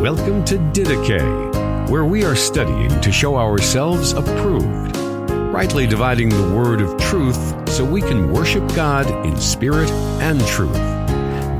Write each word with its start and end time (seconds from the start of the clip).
Welcome 0.00 0.44
to 0.44 0.58
Didache, 0.58 1.88
where 1.88 2.04
we 2.04 2.22
are 2.22 2.36
studying 2.36 3.00
to 3.00 3.10
show 3.10 3.36
ourselves 3.36 4.12
approved, 4.12 4.94
rightly 4.94 5.86
dividing 5.86 6.28
the 6.28 6.54
word 6.54 6.82
of 6.82 7.00
truth 7.00 7.66
so 7.70 7.82
we 7.82 8.02
can 8.02 8.30
worship 8.30 8.62
God 8.74 9.06
in 9.26 9.38
spirit 9.38 9.90
and 10.20 10.38
truth, 10.48 10.76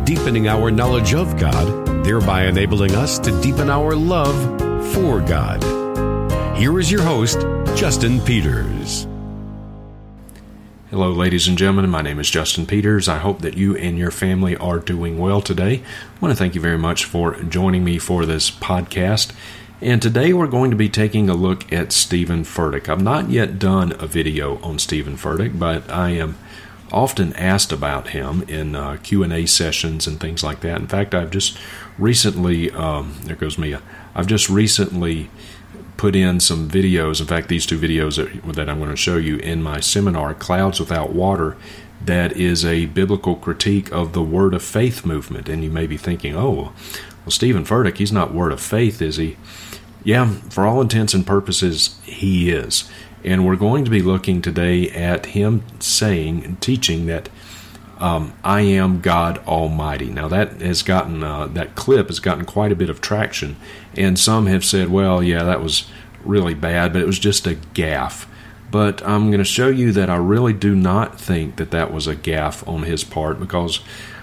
deepening 0.04 0.48
our 0.48 0.70
knowledge 0.70 1.14
of 1.14 1.38
God, 1.38 2.04
thereby 2.04 2.44
enabling 2.44 2.94
us 2.94 3.18
to 3.20 3.40
deepen 3.40 3.70
our 3.70 3.96
love 3.96 4.36
for 4.92 5.22
God. 5.22 5.64
Here 6.58 6.78
is 6.78 6.92
your 6.92 7.02
host, 7.02 7.40
Justin 7.74 8.20
Peters. 8.20 9.08
Hello, 10.90 11.10
ladies 11.10 11.48
and 11.48 11.58
gentlemen. 11.58 11.90
My 11.90 12.00
name 12.00 12.20
is 12.20 12.30
Justin 12.30 12.64
Peters. 12.64 13.08
I 13.08 13.18
hope 13.18 13.40
that 13.40 13.56
you 13.56 13.76
and 13.76 13.98
your 13.98 14.12
family 14.12 14.56
are 14.56 14.78
doing 14.78 15.18
well 15.18 15.42
today. 15.42 15.82
I 15.82 16.20
want 16.20 16.30
to 16.30 16.38
thank 16.38 16.54
you 16.54 16.60
very 16.60 16.78
much 16.78 17.04
for 17.04 17.34
joining 17.42 17.82
me 17.82 17.98
for 17.98 18.24
this 18.24 18.52
podcast. 18.52 19.32
And 19.80 20.00
today 20.00 20.32
we're 20.32 20.46
going 20.46 20.70
to 20.70 20.76
be 20.76 20.88
taking 20.88 21.28
a 21.28 21.34
look 21.34 21.72
at 21.72 21.90
Steven 21.90 22.44
Furtick. 22.44 22.88
I've 22.88 23.02
not 23.02 23.30
yet 23.30 23.58
done 23.58 23.94
a 23.98 24.06
video 24.06 24.62
on 24.62 24.78
Steven 24.78 25.16
Furtick, 25.16 25.58
but 25.58 25.90
I 25.90 26.10
am 26.10 26.38
often 26.92 27.32
asked 27.32 27.72
about 27.72 28.10
him 28.10 28.42
in 28.42 28.76
uh, 28.76 28.98
Q&A 29.02 29.44
sessions 29.46 30.06
and 30.06 30.20
things 30.20 30.44
like 30.44 30.60
that. 30.60 30.80
In 30.80 30.86
fact, 30.86 31.16
I've 31.16 31.32
just 31.32 31.58
recently, 31.98 32.70
um, 32.70 33.16
there 33.24 33.34
goes 33.34 33.58
me, 33.58 33.74
I've 34.14 34.28
just 34.28 34.48
recently 34.48 35.30
put 35.96 36.14
in 36.14 36.40
some 36.40 36.68
videos. 36.68 37.20
In 37.20 37.26
fact, 37.26 37.48
these 37.48 37.66
two 37.66 37.78
videos 37.78 38.16
that, 38.16 38.54
that 38.54 38.68
I'm 38.68 38.78
going 38.78 38.90
to 38.90 38.96
show 38.96 39.16
you 39.16 39.36
in 39.36 39.62
my 39.62 39.80
seminar, 39.80 40.34
Clouds 40.34 40.80
Without 40.80 41.12
Water, 41.12 41.56
that 42.04 42.32
is 42.32 42.64
a 42.64 42.86
biblical 42.86 43.36
critique 43.36 43.90
of 43.92 44.12
the 44.12 44.22
Word 44.22 44.54
of 44.54 44.62
Faith 44.62 45.06
movement. 45.06 45.48
And 45.48 45.64
you 45.64 45.70
may 45.70 45.86
be 45.86 45.96
thinking, 45.96 46.36
oh, 46.36 46.50
well, 46.50 47.30
Steven 47.30 47.64
Furtick, 47.64 47.96
he's 47.96 48.12
not 48.12 48.34
Word 48.34 48.52
of 48.52 48.60
Faith, 48.60 49.00
is 49.00 49.16
he? 49.16 49.36
Yeah, 50.04 50.30
for 50.50 50.66
all 50.66 50.80
intents 50.80 51.14
and 51.14 51.26
purposes, 51.26 51.98
he 52.04 52.50
is. 52.50 52.88
And 53.24 53.44
we're 53.44 53.56
going 53.56 53.84
to 53.84 53.90
be 53.90 54.02
looking 54.02 54.40
today 54.40 54.88
at 54.90 55.26
him 55.26 55.64
saying 55.80 56.44
and 56.44 56.60
teaching 56.60 57.06
that 57.06 57.28
um, 57.98 58.34
I 58.44 58.60
am 58.60 59.00
God 59.00 59.38
Almighty. 59.46 60.10
Now 60.10 60.28
that 60.28 60.60
has 60.60 60.82
gotten 60.82 61.22
uh, 61.22 61.46
that 61.48 61.74
clip 61.74 62.08
has 62.08 62.20
gotten 62.20 62.44
quite 62.44 62.72
a 62.72 62.76
bit 62.76 62.90
of 62.90 63.00
traction, 63.00 63.56
and 63.94 64.18
some 64.18 64.46
have 64.46 64.64
said, 64.64 64.90
"Well, 64.90 65.22
yeah, 65.22 65.42
that 65.44 65.62
was 65.62 65.90
really 66.26 66.54
bad, 66.54 66.92
but 66.92 67.02
it 67.02 67.06
was 67.06 67.18
just 67.18 67.46
a 67.46 67.54
gaffe." 67.74 68.26
But 68.70 69.06
I'm 69.06 69.28
going 69.28 69.38
to 69.38 69.44
show 69.44 69.68
you 69.68 69.92
that 69.92 70.10
I 70.10 70.16
really 70.16 70.52
do 70.52 70.74
not 70.74 71.20
think 71.20 71.56
that 71.56 71.70
that 71.70 71.92
was 71.92 72.06
a 72.06 72.16
gaffe 72.16 72.66
on 72.66 72.82
his 72.82 73.04
part 73.04 73.38
because 73.38 73.80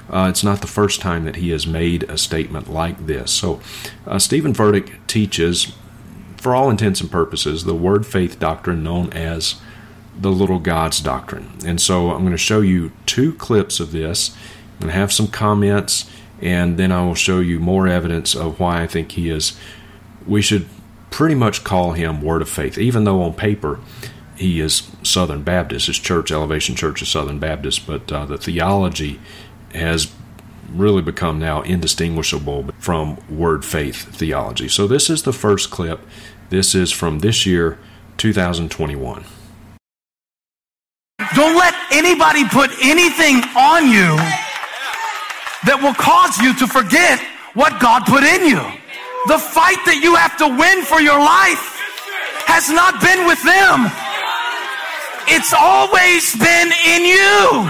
uh, 0.09 0.27
it's 0.29 0.43
not 0.43 0.61
the 0.61 0.67
first 0.67 1.01
time 1.01 1.25
that 1.25 1.37
he 1.37 1.49
has 1.51 1.65
made 1.65 2.03
a 2.03 2.17
statement 2.17 2.69
like 2.69 3.05
this. 3.07 3.31
So, 3.31 3.61
uh, 4.05 4.19
Steven 4.19 4.53
Furtick 4.53 4.91
teaches, 5.07 5.73
for 6.37 6.53
all 6.53 6.69
intents 6.69 6.99
and 6.99 7.09
purposes, 7.09 7.63
the 7.63 7.73
word 7.73 8.05
faith 8.05 8.37
doctrine 8.39 8.83
known 8.83 9.11
as 9.13 9.55
the 10.19 10.31
little 10.31 10.59
gods 10.59 10.99
doctrine. 10.99 11.49
And 11.65 11.81
so 11.81 12.11
I'm 12.11 12.19
going 12.19 12.31
to 12.31 12.37
show 12.37 12.61
you 12.61 12.91
two 13.05 13.33
clips 13.33 13.79
of 13.79 13.91
this. 13.91 14.35
To 14.81 14.91
have 14.91 15.13
some 15.13 15.27
comments, 15.27 16.09
and 16.41 16.77
then 16.77 16.91
I 16.91 17.05
will 17.05 17.15
show 17.15 17.39
you 17.39 17.59
more 17.59 17.87
evidence 17.87 18.35
of 18.35 18.59
why 18.59 18.81
I 18.81 18.87
think 18.87 19.13
he 19.13 19.29
is. 19.29 19.57
We 20.27 20.41
should 20.41 20.67
pretty 21.13 21.35
much 21.35 21.63
call 21.63 21.91
him 21.91 22.23
Word 22.23 22.41
of 22.41 22.49
Faith, 22.49 22.75
even 22.79 23.03
though 23.03 23.21
on 23.21 23.35
paper 23.35 23.79
he 24.35 24.59
is 24.59 24.89
Southern 25.03 25.43
Baptist. 25.43 25.85
His 25.85 25.99
church, 25.99 26.31
Elevation 26.31 26.75
Church, 26.75 27.03
is 27.03 27.09
Southern 27.09 27.37
Baptist, 27.37 27.85
but 27.85 28.11
uh, 28.11 28.25
the 28.25 28.39
theology 28.39 29.19
has 29.75 30.11
really 30.71 31.03
become 31.03 31.37
now 31.37 31.61
indistinguishable 31.61 32.67
from 32.79 33.19
Word 33.29 33.63
Faith 33.63 34.05
theology. 34.15 34.67
So 34.67 34.87
this 34.87 35.07
is 35.07 35.21
the 35.21 35.31
first 35.31 35.69
clip. 35.69 35.99
This 36.49 36.73
is 36.73 36.91
from 36.91 37.19
this 37.19 37.45
year, 37.45 37.77
2021. 38.17 39.23
Don't 41.35 41.55
let 41.55 41.75
anybody 41.91 42.43
put 42.49 42.71
anything 42.83 43.35
on 43.55 43.85
you 43.85 44.17
that 45.65 45.77
will 45.79 45.93
cause 45.93 46.39
you 46.39 46.57
to 46.57 46.65
forget 46.65 47.19
what 47.53 47.79
God 47.79 48.07
put 48.07 48.23
in 48.23 48.47
you. 48.47 48.82
The 49.23 49.39
fight 49.39 49.79
that 49.87 50.03
you 50.03 50.19
have 50.19 50.35
to 50.43 50.51
win 50.51 50.83
for 50.83 50.99
your 50.99 51.15
life 51.15 51.63
has 52.43 52.67
not 52.67 52.99
been 52.99 53.23
with 53.23 53.39
them. 53.39 53.87
It's 55.31 55.55
always 55.55 56.35
been 56.35 56.75
in 56.83 57.07
you. 57.07 57.63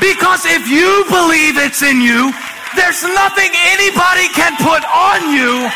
Because 0.00 0.48
if 0.48 0.64
you 0.64 1.04
believe 1.12 1.60
it's 1.60 1.84
in 1.84 2.00
you, 2.00 2.32
there's 2.80 3.04
nothing 3.04 3.52
anybody 3.76 4.24
can 4.32 4.56
put 4.56 4.80
on 4.88 5.36
you 5.36 5.68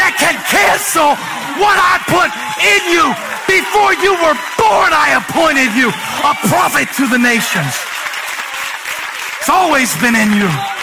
that 0.00 0.16
can 0.16 0.34
cancel 0.48 1.12
what 1.60 1.76
I 1.76 2.00
put 2.08 2.32
in 2.64 2.82
you. 2.96 3.12
Before 3.44 3.92
you 4.00 4.16
were 4.24 4.36
born, 4.56 4.90
I 4.96 5.20
appointed 5.20 5.76
you 5.76 5.92
a 6.24 6.32
prophet 6.48 6.88
to 6.96 7.04
the 7.12 7.20
nations. 7.20 7.76
It's 9.36 9.52
always 9.52 9.92
been 10.00 10.16
in 10.16 10.32
you. 10.32 10.79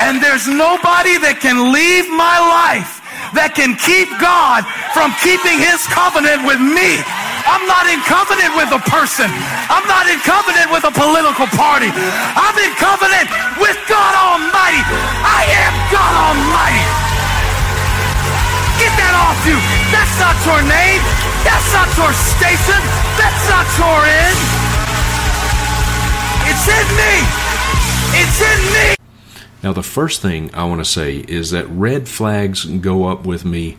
And 0.00 0.18
there's 0.18 0.46
nobody 0.50 1.18
that 1.22 1.38
can 1.38 1.70
leave 1.70 2.10
my 2.10 2.38
life 2.42 2.98
that 3.38 3.54
can 3.54 3.78
keep 3.78 4.10
God 4.18 4.66
from 4.94 5.14
keeping 5.22 5.58
his 5.58 5.82
covenant 5.90 6.42
with 6.46 6.58
me. 6.58 6.98
I'm 7.44 7.62
not 7.68 7.84
in 7.86 8.00
covenant 8.08 8.56
with 8.56 8.70
a 8.72 8.82
person. 8.88 9.28
I'm 9.68 9.84
not 9.84 10.08
in 10.08 10.18
covenant 10.24 10.72
with 10.72 10.84
a 10.88 10.92
political 10.94 11.46
party. 11.54 11.92
I'm 11.92 12.56
in 12.56 12.72
covenant 12.80 13.28
with 13.60 13.76
God 13.86 14.12
Almighty. 14.16 14.82
I 15.22 15.42
am 15.62 15.72
God 15.92 16.14
Almighty. 16.30 16.86
Get 18.80 18.92
that 18.98 19.14
off 19.14 19.38
you. 19.46 19.58
That's 19.92 20.16
not 20.18 20.36
your 20.42 20.60
name. 20.66 21.02
That's 21.46 21.70
not 21.70 21.88
your 22.00 22.12
station. 22.16 22.80
That's 23.20 23.44
not 23.46 23.66
your 23.78 23.98
end. 24.08 24.38
It's 26.48 26.66
in 26.66 26.86
me. 26.98 27.14
It's 28.18 28.40
in 28.40 28.60
me. 28.72 29.03
Now, 29.64 29.72
the 29.72 29.82
first 29.82 30.20
thing 30.20 30.54
I 30.54 30.64
want 30.64 30.82
to 30.82 30.84
say 30.84 31.24
is 31.26 31.50
that 31.52 31.66
red 31.70 32.06
flags 32.06 32.66
go 32.66 33.06
up 33.06 33.24
with 33.24 33.46
me 33.46 33.78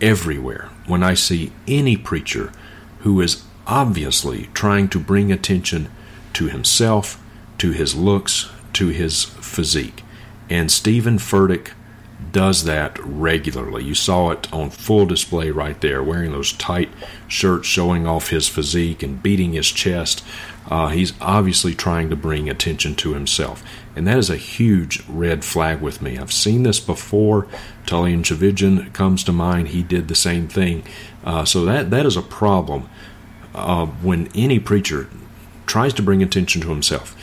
everywhere 0.00 0.68
when 0.86 1.02
I 1.02 1.14
see 1.14 1.50
any 1.66 1.96
preacher 1.96 2.52
who 3.00 3.20
is 3.20 3.42
obviously 3.66 4.48
trying 4.54 4.86
to 4.90 5.00
bring 5.00 5.32
attention 5.32 5.90
to 6.34 6.46
himself, 6.46 7.20
to 7.58 7.72
his 7.72 7.96
looks, 7.96 8.48
to 8.74 8.90
his 8.90 9.24
physique. 9.24 10.04
And 10.48 10.70
Steven 10.70 11.18
Furtick 11.18 11.72
does 12.30 12.62
that 12.62 12.96
regularly. 13.04 13.82
You 13.82 13.96
saw 13.96 14.30
it 14.30 14.52
on 14.52 14.70
full 14.70 15.06
display 15.06 15.50
right 15.50 15.80
there, 15.80 16.04
wearing 16.04 16.30
those 16.30 16.52
tight 16.52 16.90
shirts 17.26 17.66
showing 17.66 18.06
off 18.06 18.30
his 18.30 18.46
physique 18.46 19.02
and 19.02 19.20
beating 19.20 19.54
his 19.54 19.72
chest. 19.72 20.24
Uh, 20.70 20.88
he's 20.88 21.14
obviously 21.20 21.74
trying 21.74 22.10
to 22.10 22.16
bring 22.16 22.48
attention 22.48 22.94
to 22.96 23.14
himself. 23.14 23.64
And 23.96 24.06
that 24.06 24.18
is 24.18 24.30
a 24.30 24.36
huge 24.36 25.02
red 25.08 25.44
flag 25.44 25.80
with 25.80 26.02
me. 26.02 26.18
I've 26.18 26.32
seen 26.32 26.62
this 26.62 26.78
before. 26.78 27.48
Tullian 27.86 28.22
Tchividjian 28.22 28.92
comes 28.92 29.24
to 29.24 29.32
mind. 29.32 29.68
He 29.68 29.82
did 29.82 30.08
the 30.08 30.14
same 30.14 30.46
thing. 30.48 30.84
Uh, 31.24 31.44
so 31.44 31.64
that, 31.64 31.90
that 31.90 32.06
is 32.06 32.16
a 32.16 32.22
problem 32.22 32.88
uh, 33.54 33.86
when 33.86 34.28
any 34.34 34.60
preacher 34.60 35.08
tries 35.66 35.94
to 35.94 36.02
bring 36.02 36.22
attention 36.22 36.60
to 36.60 36.68
himself. 36.68 37.16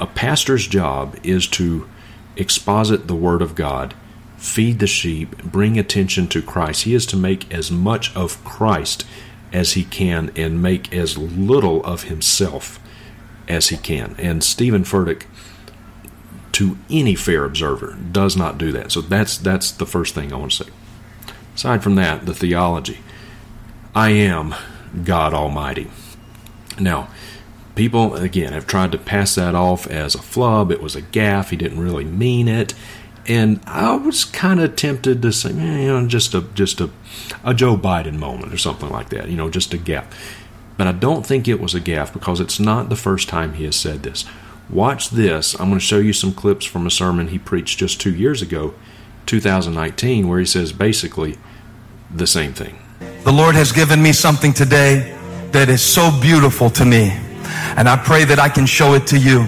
A 0.00 0.06
pastor's 0.06 0.66
job 0.66 1.16
is 1.22 1.46
to 1.48 1.88
exposit 2.36 3.06
the 3.06 3.14
Word 3.14 3.40
of 3.40 3.54
God 3.54 3.94
feed 4.36 4.78
the 4.78 4.86
sheep, 4.86 5.42
bring 5.42 5.78
attention 5.78 6.28
to 6.28 6.42
Christ. 6.42 6.82
He 6.84 6.94
is 6.94 7.06
to 7.06 7.16
make 7.16 7.52
as 7.52 7.70
much 7.70 8.14
of 8.14 8.42
Christ 8.44 9.06
as 9.52 9.72
he 9.72 9.84
can 9.84 10.30
and 10.36 10.62
make 10.62 10.92
as 10.92 11.16
little 11.16 11.84
of 11.84 12.04
himself 12.04 12.78
as 13.48 13.68
he 13.68 13.76
can. 13.76 14.14
And 14.18 14.42
Steven 14.44 14.84
Furtick, 14.84 15.24
to 16.56 16.78
any 16.88 17.14
fair 17.14 17.44
observer, 17.44 17.96
does 18.12 18.36
not 18.36 18.58
do 18.58 18.72
that. 18.72 18.92
So 18.92 19.00
that's 19.00 19.38
that's 19.38 19.70
the 19.70 19.86
first 19.86 20.14
thing 20.14 20.32
I 20.32 20.36
want 20.36 20.52
to 20.52 20.64
say. 20.64 20.70
Aside 21.54 21.82
from 21.82 21.94
that, 21.96 22.26
the 22.26 22.34
theology. 22.34 22.98
I 23.94 24.10
am 24.10 24.54
God 25.04 25.32
Almighty. 25.32 25.90
Now, 26.78 27.08
people 27.74 28.14
again 28.14 28.52
have 28.52 28.66
tried 28.66 28.92
to 28.92 28.98
pass 28.98 29.34
that 29.36 29.54
off 29.54 29.86
as 29.86 30.14
a 30.14 30.22
flub. 30.22 30.70
It 30.70 30.82
was 30.82 30.94
a 30.94 31.02
gaffe. 31.02 31.50
He 31.50 31.56
didn't 31.56 31.80
really 31.80 32.04
mean 32.04 32.48
it 32.48 32.74
and 33.28 33.60
I 33.66 33.96
was 33.96 34.24
kind 34.24 34.60
of 34.60 34.76
tempted 34.76 35.22
to 35.22 35.32
say, 35.32 35.50
eh, 35.50 35.82
you 35.82 35.88
know, 35.88 36.06
just 36.06 36.34
a 36.34 36.42
just 36.54 36.80
a 36.80 36.90
a 37.44 37.54
Joe 37.54 37.76
Biden 37.76 38.18
moment 38.18 38.52
or 38.52 38.58
something 38.58 38.90
like 38.90 39.08
that, 39.10 39.28
you 39.28 39.36
know, 39.36 39.50
just 39.50 39.74
a 39.74 39.78
gaffe. 39.78 40.12
But 40.76 40.86
I 40.86 40.92
don't 40.92 41.26
think 41.26 41.48
it 41.48 41.60
was 41.60 41.74
a 41.74 41.80
gaffe 41.80 42.12
because 42.12 42.40
it's 42.40 42.60
not 42.60 42.88
the 42.88 42.96
first 42.96 43.28
time 43.28 43.54
he 43.54 43.64
has 43.64 43.76
said 43.76 44.02
this. 44.02 44.24
Watch 44.68 45.10
this. 45.10 45.54
I'm 45.54 45.68
going 45.68 45.78
to 45.78 45.84
show 45.84 45.98
you 45.98 46.12
some 46.12 46.32
clips 46.32 46.66
from 46.66 46.86
a 46.86 46.90
sermon 46.90 47.28
he 47.28 47.38
preached 47.38 47.78
just 47.78 48.00
two 48.00 48.14
years 48.14 48.42
ago, 48.42 48.74
2019, 49.26 50.28
where 50.28 50.38
he 50.38 50.46
says 50.46 50.72
basically 50.72 51.36
the 52.12 52.26
same 52.26 52.52
thing. 52.52 52.78
The 53.24 53.32
Lord 53.32 53.54
has 53.54 53.72
given 53.72 54.02
me 54.02 54.12
something 54.12 54.52
today 54.52 55.16
that 55.52 55.68
is 55.68 55.82
so 55.82 56.10
beautiful 56.20 56.70
to 56.70 56.84
me, 56.84 57.10
and 57.76 57.88
I 57.88 57.96
pray 57.96 58.24
that 58.24 58.38
I 58.38 58.48
can 58.48 58.66
show 58.66 58.94
it 58.94 59.06
to 59.08 59.18
you. 59.18 59.46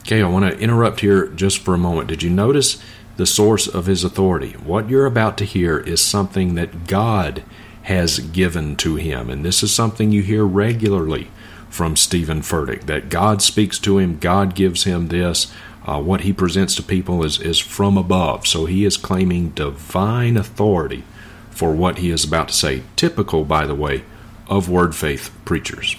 Okay, 0.00 0.22
I 0.22 0.28
want 0.28 0.44
to 0.50 0.58
interrupt 0.58 1.00
here 1.00 1.28
just 1.28 1.58
for 1.58 1.74
a 1.74 1.78
moment. 1.78 2.08
Did 2.08 2.22
you 2.22 2.30
notice 2.30 2.82
the 3.16 3.26
source 3.26 3.66
of 3.66 3.86
his 3.86 4.04
authority. 4.04 4.52
What 4.52 4.88
you're 4.88 5.06
about 5.06 5.38
to 5.38 5.44
hear 5.44 5.78
is 5.78 6.00
something 6.00 6.54
that 6.54 6.86
God 6.86 7.42
has 7.82 8.18
given 8.18 8.76
to 8.76 8.96
him. 8.96 9.30
And 9.30 9.44
this 9.44 9.62
is 9.62 9.72
something 9.72 10.10
you 10.10 10.22
hear 10.22 10.44
regularly 10.44 11.30
from 11.74 11.96
Steven 11.96 12.40
Furtick 12.40 12.82
that 12.82 13.08
God 13.08 13.42
speaks 13.42 13.80
to 13.80 13.98
him, 13.98 14.20
God 14.20 14.54
gives 14.54 14.84
him 14.84 15.08
this. 15.08 15.52
Uh, 15.84 16.00
what 16.00 16.20
he 16.20 16.32
presents 16.32 16.76
to 16.76 16.84
people 16.84 17.24
is, 17.24 17.40
is 17.40 17.58
from 17.58 17.98
above. 17.98 18.46
So 18.46 18.66
he 18.66 18.84
is 18.84 18.96
claiming 18.96 19.50
divine 19.50 20.36
authority 20.36 21.02
for 21.50 21.74
what 21.74 21.98
he 21.98 22.10
is 22.10 22.24
about 22.24 22.48
to 22.48 22.54
say. 22.54 22.84
Typical, 22.94 23.44
by 23.44 23.66
the 23.66 23.74
way, 23.74 24.04
of 24.46 24.68
word 24.68 24.94
faith 24.94 25.36
preachers. 25.44 25.96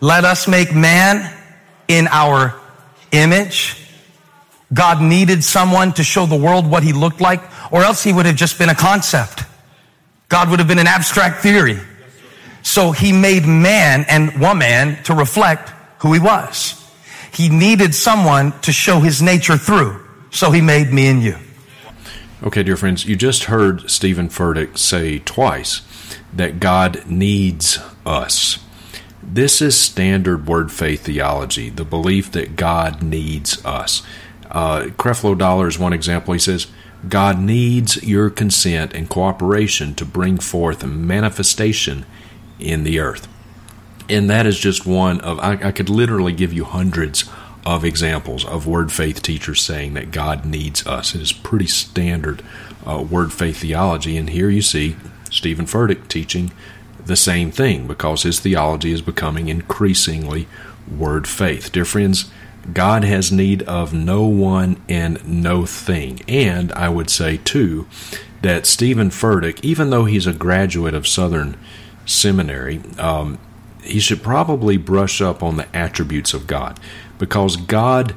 Let 0.00 0.24
us 0.24 0.46
make 0.46 0.72
man 0.72 1.36
in 1.88 2.06
our 2.06 2.54
image. 3.10 3.82
God 4.72 5.02
needed 5.02 5.42
someone 5.42 5.92
to 5.94 6.04
show 6.04 6.26
the 6.26 6.36
world 6.38 6.70
what 6.70 6.84
he 6.84 6.92
looked 6.92 7.20
like, 7.20 7.42
or 7.72 7.82
else 7.82 8.04
he 8.04 8.12
would 8.12 8.26
have 8.26 8.36
just 8.36 8.60
been 8.60 8.68
a 8.68 8.76
concept. 8.76 9.42
God 10.28 10.50
would 10.50 10.60
have 10.60 10.68
been 10.68 10.78
an 10.78 10.86
abstract 10.86 11.42
theory. 11.42 11.80
So 12.66 12.90
he 12.90 13.12
made 13.12 13.46
man 13.46 14.04
and 14.08 14.40
woman 14.40 15.00
to 15.04 15.14
reflect 15.14 15.70
who 16.00 16.12
he 16.12 16.18
was. 16.18 16.74
He 17.32 17.48
needed 17.48 17.94
someone 17.94 18.58
to 18.62 18.72
show 18.72 18.98
his 18.98 19.22
nature 19.22 19.56
through. 19.56 20.04
So 20.32 20.50
he 20.50 20.60
made 20.60 20.92
me 20.92 21.06
and 21.06 21.22
you. 21.22 21.36
Okay, 22.42 22.64
dear 22.64 22.76
friends, 22.76 23.06
you 23.06 23.14
just 23.14 23.44
heard 23.44 23.88
Steven 23.88 24.28
Furtick 24.28 24.78
say 24.78 25.20
twice 25.20 25.82
that 26.32 26.58
God 26.58 27.06
needs 27.06 27.78
us. 28.04 28.58
This 29.22 29.62
is 29.62 29.78
standard 29.78 30.48
word 30.48 30.72
faith 30.72 31.04
theology, 31.04 31.70
the 31.70 31.84
belief 31.84 32.32
that 32.32 32.56
God 32.56 33.00
needs 33.00 33.64
us. 33.64 34.02
Uh, 34.50 34.86
Creflo 34.98 35.38
Dollar 35.38 35.68
is 35.68 35.78
one 35.78 35.92
example. 35.92 36.32
He 36.32 36.40
says, 36.40 36.66
God 37.08 37.38
needs 37.38 38.02
your 38.02 38.28
consent 38.28 38.92
and 38.92 39.08
cooperation 39.08 39.94
to 39.94 40.04
bring 40.04 40.38
forth 40.38 40.82
a 40.82 40.88
manifestation 40.88 42.04
in 42.58 42.84
the 42.84 42.98
earth. 43.00 43.28
And 44.08 44.30
that 44.30 44.46
is 44.46 44.58
just 44.58 44.86
one 44.86 45.20
of, 45.20 45.38
I, 45.40 45.52
I 45.52 45.72
could 45.72 45.88
literally 45.88 46.32
give 46.32 46.52
you 46.52 46.64
hundreds 46.64 47.28
of 47.64 47.84
examples 47.84 48.44
of 48.44 48.66
word 48.66 48.92
faith 48.92 49.22
teachers 49.22 49.60
saying 49.60 49.94
that 49.94 50.12
God 50.12 50.44
needs 50.44 50.86
us. 50.86 51.14
It 51.14 51.20
is 51.20 51.32
pretty 51.32 51.66
standard 51.66 52.42
uh, 52.86 53.02
word 53.02 53.32
faith 53.32 53.58
theology. 53.58 54.16
And 54.16 54.30
here 54.30 54.48
you 54.48 54.62
see 54.62 54.96
Steven 55.30 55.66
Furtick 55.66 56.06
teaching 56.06 56.52
the 57.04 57.16
same 57.16 57.50
thing 57.50 57.86
because 57.86 58.22
his 58.22 58.38
theology 58.38 58.92
is 58.92 59.02
becoming 59.02 59.48
increasingly 59.48 60.46
word 60.88 61.26
faith. 61.26 61.72
Dear 61.72 61.84
friends, 61.84 62.30
God 62.72 63.04
has 63.04 63.30
need 63.32 63.62
of 63.64 63.92
no 63.92 64.24
one 64.24 64.80
and 64.88 65.26
no 65.26 65.66
thing. 65.66 66.20
And 66.28 66.72
I 66.72 66.88
would 66.88 67.10
say, 67.10 67.38
too, 67.38 67.86
that 68.42 68.66
Steven 68.66 69.10
Furtick, 69.10 69.58
even 69.62 69.90
though 69.90 70.04
he's 70.04 70.26
a 70.26 70.32
graduate 70.32 70.94
of 70.94 71.06
Southern 71.06 71.56
Seminary, 72.06 72.80
um, 72.98 73.38
he 73.82 74.00
should 74.00 74.22
probably 74.22 74.76
brush 74.76 75.20
up 75.20 75.42
on 75.42 75.56
the 75.56 75.76
attributes 75.76 76.32
of 76.32 76.46
God 76.46 76.80
because 77.18 77.56
God 77.56 78.14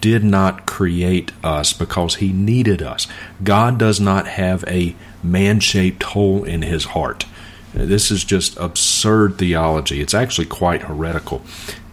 did 0.00 0.24
not 0.24 0.66
create 0.66 1.32
us 1.44 1.72
because 1.72 2.16
he 2.16 2.32
needed 2.32 2.82
us. 2.82 3.06
God 3.42 3.78
does 3.78 4.00
not 4.00 4.26
have 4.26 4.64
a 4.66 4.96
man 5.22 5.60
shaped 5.60 6.02
hole 6.02 6.44
in 6.44 6.62
his 6.62 6.86
heart. 6.86 7.26
This 7.74 8.10
is 8.10 8.24
just 8.24 8.56
absurd 8.58 9.38
theology. 9.38 10.00
It's 10.00 10.14
actually 10.14 10.46
quite 10.46 10.82
heretical. 10.82 11.42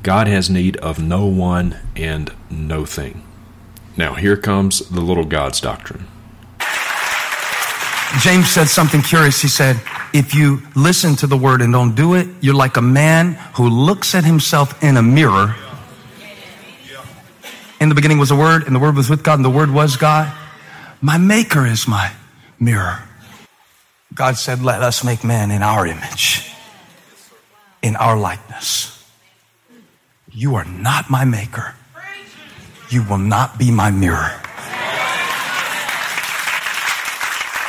God 0.03 0.27
has 0.27 0.49
need 0.49 0.77
of 0.77 0.99
no 0.99 1.25
one 1.25 1.77
and 1.95 2.33
no 2.49 2.85
thing. 2.85 3.23
Now, 3.97 4.13
here 4.13 4.37
comes 4.37 4.79
the 4.89 5.01
little 5.01 5.25
God's 5.25 5.59
doctrine. 5.59 6.07
James 8.21 8.49
said 8.49 8.67
something 8.67 9.01
curious. 9.01 9.41
He 9.41 9.47
said, 9.47 9.79
If 10.13 10.33
you 10.33 10.61
listen 10.75 11.15
to 11.17 11.27
the 11.27 11.37
word 11.37 11.61
and 11.61 11.71
don't 11.71 11.95
do 11.95 12.15
it, 12.15 12.27
you're 12.41 12.55
like 12.55 12.77
a 12.77 12.81
man 12.81 13.33
who 13.55 13.69
looks 13.69 14.15
at 14.15 14.23
himself 14.23 14.83
in 14.83 14.97
a 14.97 15.03
mirror. 15.03 15.55
In 17.79 17.89
the 17.89 17.95
beginning 17.95 18.17
was 18.17 18.31
a 18.31 18.35
word, 18.35 18.63
and 18.63 18.75
the 18.75 18.79
word 18.79 18.95
was 18.95 19.09
with 19.09 19.23
God, 19.23 19.35
and 19.35 19.45
the 19.45 19.49
word 19.49 19.71
was 19.71 19.97
God. 19.97 20.33
My 21.01 21.17
maker 21.17 21.65
is 21.65 21.87
my 21.87 22.11
mirror. 22.59 23.03
God 24.13 24.35
said, 24.35 24.61
Let 24.61 24.81
us 24.81 25.03
make 25.03 25.23
man 25.23 25.51
in 25.51 25.61
our 25.61 25.85
image, 25.85 26.51
in 27.81 27.95
our 27.95 28.17
likeness. 28.17 28.95
You 30.31 30.55
are 30.55 30.65
not 30.65 31.09
my 31.09 31.25
maker. 31.25 31.75
You 32.89 33.03
will 33.03 33.17
not 33.19 33.59
be 33.59 33.71
my 33.71 33.91
mirror. 33.91 34.38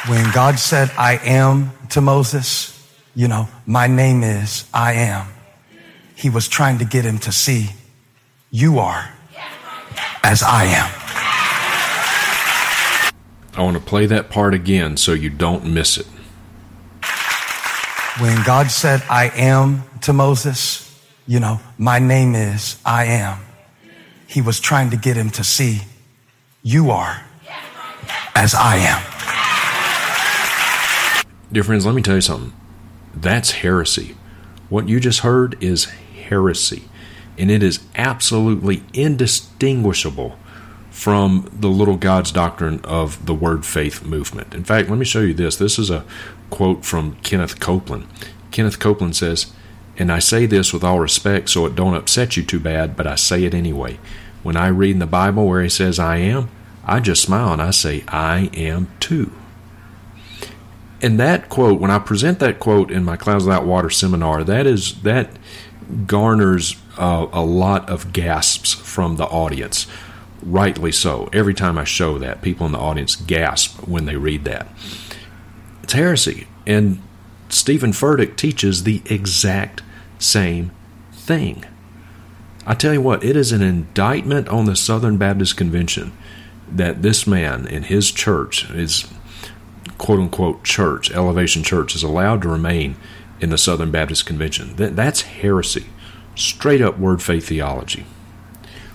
When 0.06 0.31
God 0.32 0.58
said, 0.58 0.91
I 0.97 1.20
am 1.23 1.73
to 1.91 2.00
Moses, 2.00 2.76
you 3.14 3.29
know, 3.29 3.49
my 3.67 3.87
name 3.87 4.23
is 4.23 4.64
I 4.73 4.94
am, 4.94 5.26
he 6.14 6.31
was 6.31 6.49
trying 6.49 6.79
to 6.79 6.87
get 6.87 7.05
him 7.05 7.19
to 7.19 7.32
see, 7.32 7.69
you 8.50 8.79
are 8.79 9.12
as 10.25 10.43
I 10.43 10.64
am. 10.64 10.91
I 13.58 13.62
want 13.62 13.76
to 13.76 13.82
play 13.82 14.06
that 14.06 14.31
part 14.31 14.55
again 14.55 14.97
so 14.97 15.12
you 15.12 15.29
don't 15.29 15.67
miss 15.67 15.99
it. 15.99 16.06
When 18.20 18.43
God 18.44 18.70
said, 18.70 19.03
I 19.11 19.31
am 19.35 19.82
to 20.03 20.14
Moses, 20.14 20.87
you 21.26 21.41
know, 21.41 21.61
my 21.76 21.99
name 21.99 22.35
is 22.35 22.81
I 22.87 23.05
am, 23.05 23.38
he 24.26 24.41
was 24.41 24.61
trying 24.61 24.91
to 24.91 24.96
get 24.96 25.17
him 25.17 25.29
to 25.31 25.44
see, 25.44 25.82
you 26.62 26.91
are 26.91 27.23
as 28.35 28.55
I 28.55 28.76
am. 28.76 29.19
Dear 31.52 31.64
friends, 31.64 31.85
let 31.85 31.97
me 31.97 32.02
tell 32.02 32.14
you 32.14 32.20
something. 32.20 32.52
That's 33.12 33.50
heresy. 33.50 34.14
What 34.69 34.88
you 34.88 35.00
just 35.00 35.20
heard 35.20 35.61
is 35.61 35.87
heresy. 35.87 36.85
And 37.37 37.50
it 37.50 37.61
is 37.61 37.81
absolutely 37.97 38.85
indistinguishable 38.94 40.38
from 40.91 41.50
the 41.52 41.69
little 41.69 41.97
God's 41.97 42.31
doctrine 42.31 42.81
of 42.85 43.26
the 43.26 43.35
word 43.35 43.67
faith 43.67 44.05
movement. 44.05 44.55
In 44.55 44.62
fact, 44.62 44.88
let 44.88 44.99
me 44.99 45.05
show 45.05 45.23
you 45.23 45.35
this. 45.35 45.56
This 45.56 45.76
is 45.76 45.91
a 45.91 46.05
quote 46.50 46.85
from 46.85 47.17
Kenneth 47.23 47.58
Copeland. 47.58 48.06
Kenneth 48.53 48.79
Copeland 48.79 49.17
says, 49.17 49.53
And 49.99 50.12
I 50.12 50.20
say 50.20 50.46
this 50.46 50.73
with 50.73 50.85
all 50.85 51.00
respect 51.00 51.49
so 51.49 51.67
it 51.67 51.75
don't 51.75 51.94
upset 51.94 52.37
you 52.37 52.44
too 52.44 52.61
bad, 52.61 52.96
but 52.96 53.08
I 53.08 53.17
say 53.17 53.43
it 53.43 53.55
anyway. 53.55 53.99
When 54.44 54.56
I 54.56 54.69
read 54.69 54.93
in 54.93 54.99
the 55.00 55.06
Bible 55.06 55.49
where 55.49 55.62
he 55.62 55.69
says 55.69 55.99
I 55.99 56.19
am, 56.19 56.49
I 56.85 57.00
just 57.00 57.23
smile 57.23 57.53
and 57.53 57.62
I 57.62 57.73
say, 57.73 58.05
I 58.06 58.50
am 58.55 58.88
too. 59.00 59.32
And 61.03 61.19
that 61.19 61.49
quote, 61.49 61.81
when 61.81 61.91
I 61.91 61.99
present 61.99 62.39
that 62.41 62.61
quote 62.61 62.91
in 62.91 63.05
my 63.05 63.17
Clouds 63.17 63.45
Without 63.45 63.65
Water 63.65 63.91
seminar, 63.91 64.45
that 64.45 64.67
is 64.67 65.01
that 65.03 65.31
garners 66.07 66.77
uh, 66.99 67.27
a 67.33 67.43
lot 67.43 67.89
of 67.89 68.13
gasps 68.13 68.75
from 68.75 69.17
the 69.17 69.25
audience. 69.25 69.87
Rightly 70.43 70.93
so. 70.93 71.29
Every 71.33 71.55
time 71.55 71.79
I 71.79 71.85
show 71.85 72.19
that, 72.19 72.43
people 72.43 72.67
in 72.67 72.73
the 72.73 72.79
audience 72.79 73.17
gasp 73.17 73.87
when 73.89 74.05
they 74.05 74.17
read 74.17 74.45
that. 74.45 74.69
It's 75.83 75.93
heresy. 75.95 76.47
And 76.67 77.03
Steven 77.49 77.93
Furtick 77.93 78.37
teaches 78.37 78.85
the 78.85 79.03
exact 79.07 79.83
same 80.19 80.71
thing. 81.13 81.65
I 82.67 82.75
tell 82.75 82.93
you 82.93 83.01
what, 83.01 83.25
it 83.25 83.37
is 83.37 83.53
an 83.53 83.63
indictment 83.63 84.49
on 84.49 84.67
the 84.67 84.77
Southern 84.77 85.17
Baptist 85.17 85.57
Convention 85.57 86.13
that 86.71 87.03
this 87.03 87.27
man 87.27 87.67
in 87.67 87.85
his 87.85 88.11
church, 88.13 88.67
his 88.69 89.09
quote 90.01 90.19
unquote 90.19 90.65
church, 90.65 91.11
Elevation 91.13 91.63
Church, 91.63 91.95
is 91.95 92.03
allowed 92.03 92.41
to 92.43 92.49
remain 92.49 92.97
in 93.39 93.51
the 93.51 93.59
Southern 93.59 93.91
Baptist 93.91 94.25
Convention. 94.25 94.75
That, 94.77 94.97
that's 94.97 95.21
heresy. 95.23 95.87
Straight 96.35 96.81
up 96.81 96.99
word 96.99 97.23
faith 97.23 97.49
theology. 97.49 98.07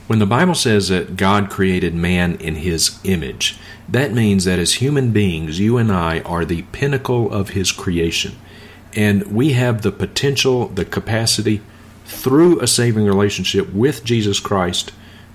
When 0.07 0.17
the 0.17 0.25
Bible 0.25 0.55
says 0.55 0.89
that 0.89 1.15
God 1.15 1.49
created 1.49 1.93
man 1.93 2.35
in 2.35 2.55
his 2.55 2.99
image, 3.03 3.57
that 3.87 4.13
means 4.13 4.45
that 4.45 4.57
as 4.57 4.75
human 4.75 5.11
beings, 5.11 5.59
you 5.59 5.77
and 5.77 5.91
I 5.91 6.21
are 6.21 6.43
the 6.43 6.63
pinnacle 6.71 7.31
of 7.31 7.49
his 7.49 7.71
creation. 7.71 8.35
And 8.93 9.27
we 9.27 9.53
have 9.53 9.83
the 9.83 9.91
potential, 9.91 10.69
the 10.69 10.85
capacity, 10.85 11.61
through 12.05 12.59
a 12.61 12.67
saving 12.67 13.05
relationship 13.05 13.71
with 13.73 14.03
Jesus 14.03 14.39
Christ, 14.39 14.91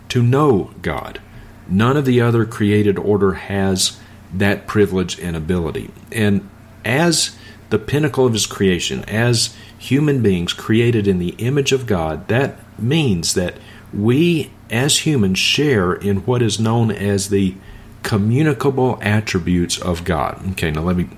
to 0.08 0.20
know 0.20 0.72
God. 0.82 1.20
None 1.68 1.96
of 1.96 2.06
the 2.06 2.20
other 2.20 2.44
created 2.44 2.98
order 2.98 3.34
has 3.34 3.99
that 4.32 4.66
privilege 4.66 5.18
and 5.18 5.36
ability. 5.36 5.90
And 6.12 6.48
as 6.84 7.36
the 7.70 7.78
pinnacle 7.78 8.26
of 8.26 8.32
his 8.32 8.46
creation, 8.46 9.04
as 9.04 9.54
human 9.78 10.22
beings 10.22 10.52
created 10.52 11.06
in 11.06 11.18
the 11.18 11.30
image 11.38 11.72
of 11.72 11.86
God, 11.86 12.28
that 12.28 12.58
means 12.78 13.34
that 13.34 13.56
we 13.92 14.50
as 14.70 14.98
humans 14.98 15.38
share 15.38 15.92
in 15.92 16.18
what 16.18 16.42
is 16.42 16.60
known 16.60 16.90
as 16.90 17.28
the 17.28 17.54
communicable 18.02 18.98
attributes 19.02 19.78
of 19.78 20.04
God. 20.04 20.52
Okay, 20.52 20.70
now 20.70 20.82
let 20.82 20.96
me 20.96 21.08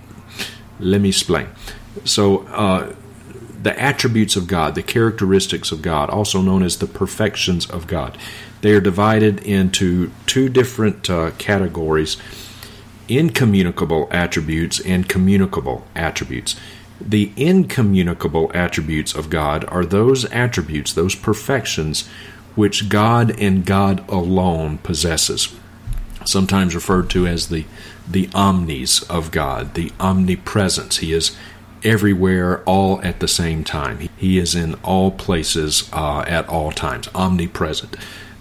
let 0.80 1.00
me 1.00 1.10
explain. 1.10 1.48
So, 2.04 2.46
uh, 2.46 2.94
the 3.62 3.78
attributes 3.80 4.34
of 4.34 4.48
God, 4.48 4.74
the 4.74 4.82
characteristics 4.82 5.70
of 5.70 5.82
God, 5.82 6.10
also 6.10 6.40
known 6.42 6.62
as 6.64 6.78
the 6.78 6.86
perfections 6.86 7.70
of 7.70 7.86
God, 7.86 8.18
they 8.62 8.72
are 8.72 8.80
divided 8.80 9.40
into 9.40 10.10
two 10.26 10.48
different 10.48 11.08
uh, 11.08 11.30
categories 11.32 12.16
incommunicable 13.08 14.08
attributes 14.10 14.80
and 14.80 15.08
communicable 15.08 15.86
attributes. 15.94 16.56
The 17.00 17.32
incommunicable 17.36 18.50
attributes 18.54 19.14
of 19.14 19.30
God 19.30 19.64
are 19.68 19.84
those 19.84 20.24
attributes, 20.26 20.92
those 20.92 21.14
perfections, 21.14 22.08
which 22.54 22.88
God 22.88 23.38
and 23.40 23.64
God 23.64 24.08
alone 24.08 24.78
possesses. 24.78 25.54
Sometimes 26.24 26.74
referred 26.74 27.10
to 27.10 27.26
as 27.26 27.48
the, 27.48 27.64
the 28.08 28.28
omnis 28.34 29.02
of 29.04 29.30
God, 29.30 29.74
the 29.74 29.90
omnipresence. 29.98 30.98
He 30.98 31.12
is 31.12 31.36
everywhere, 31.82 32.62
all 32.64 33.02
at 33.02 33.18
the 33.18 33.28
same 33.28 33.64
time. 33.64 34.08
He 34.16 34.38
is 34.38 34.54
in 34.54 34.74
all 34.84 35.10
places 35.10 35.90
uh, 35.92 36.20
at 36.28 36.48
all 36.48 36.70
times, 36.70 37.08
omnipresent. 37.14 37.96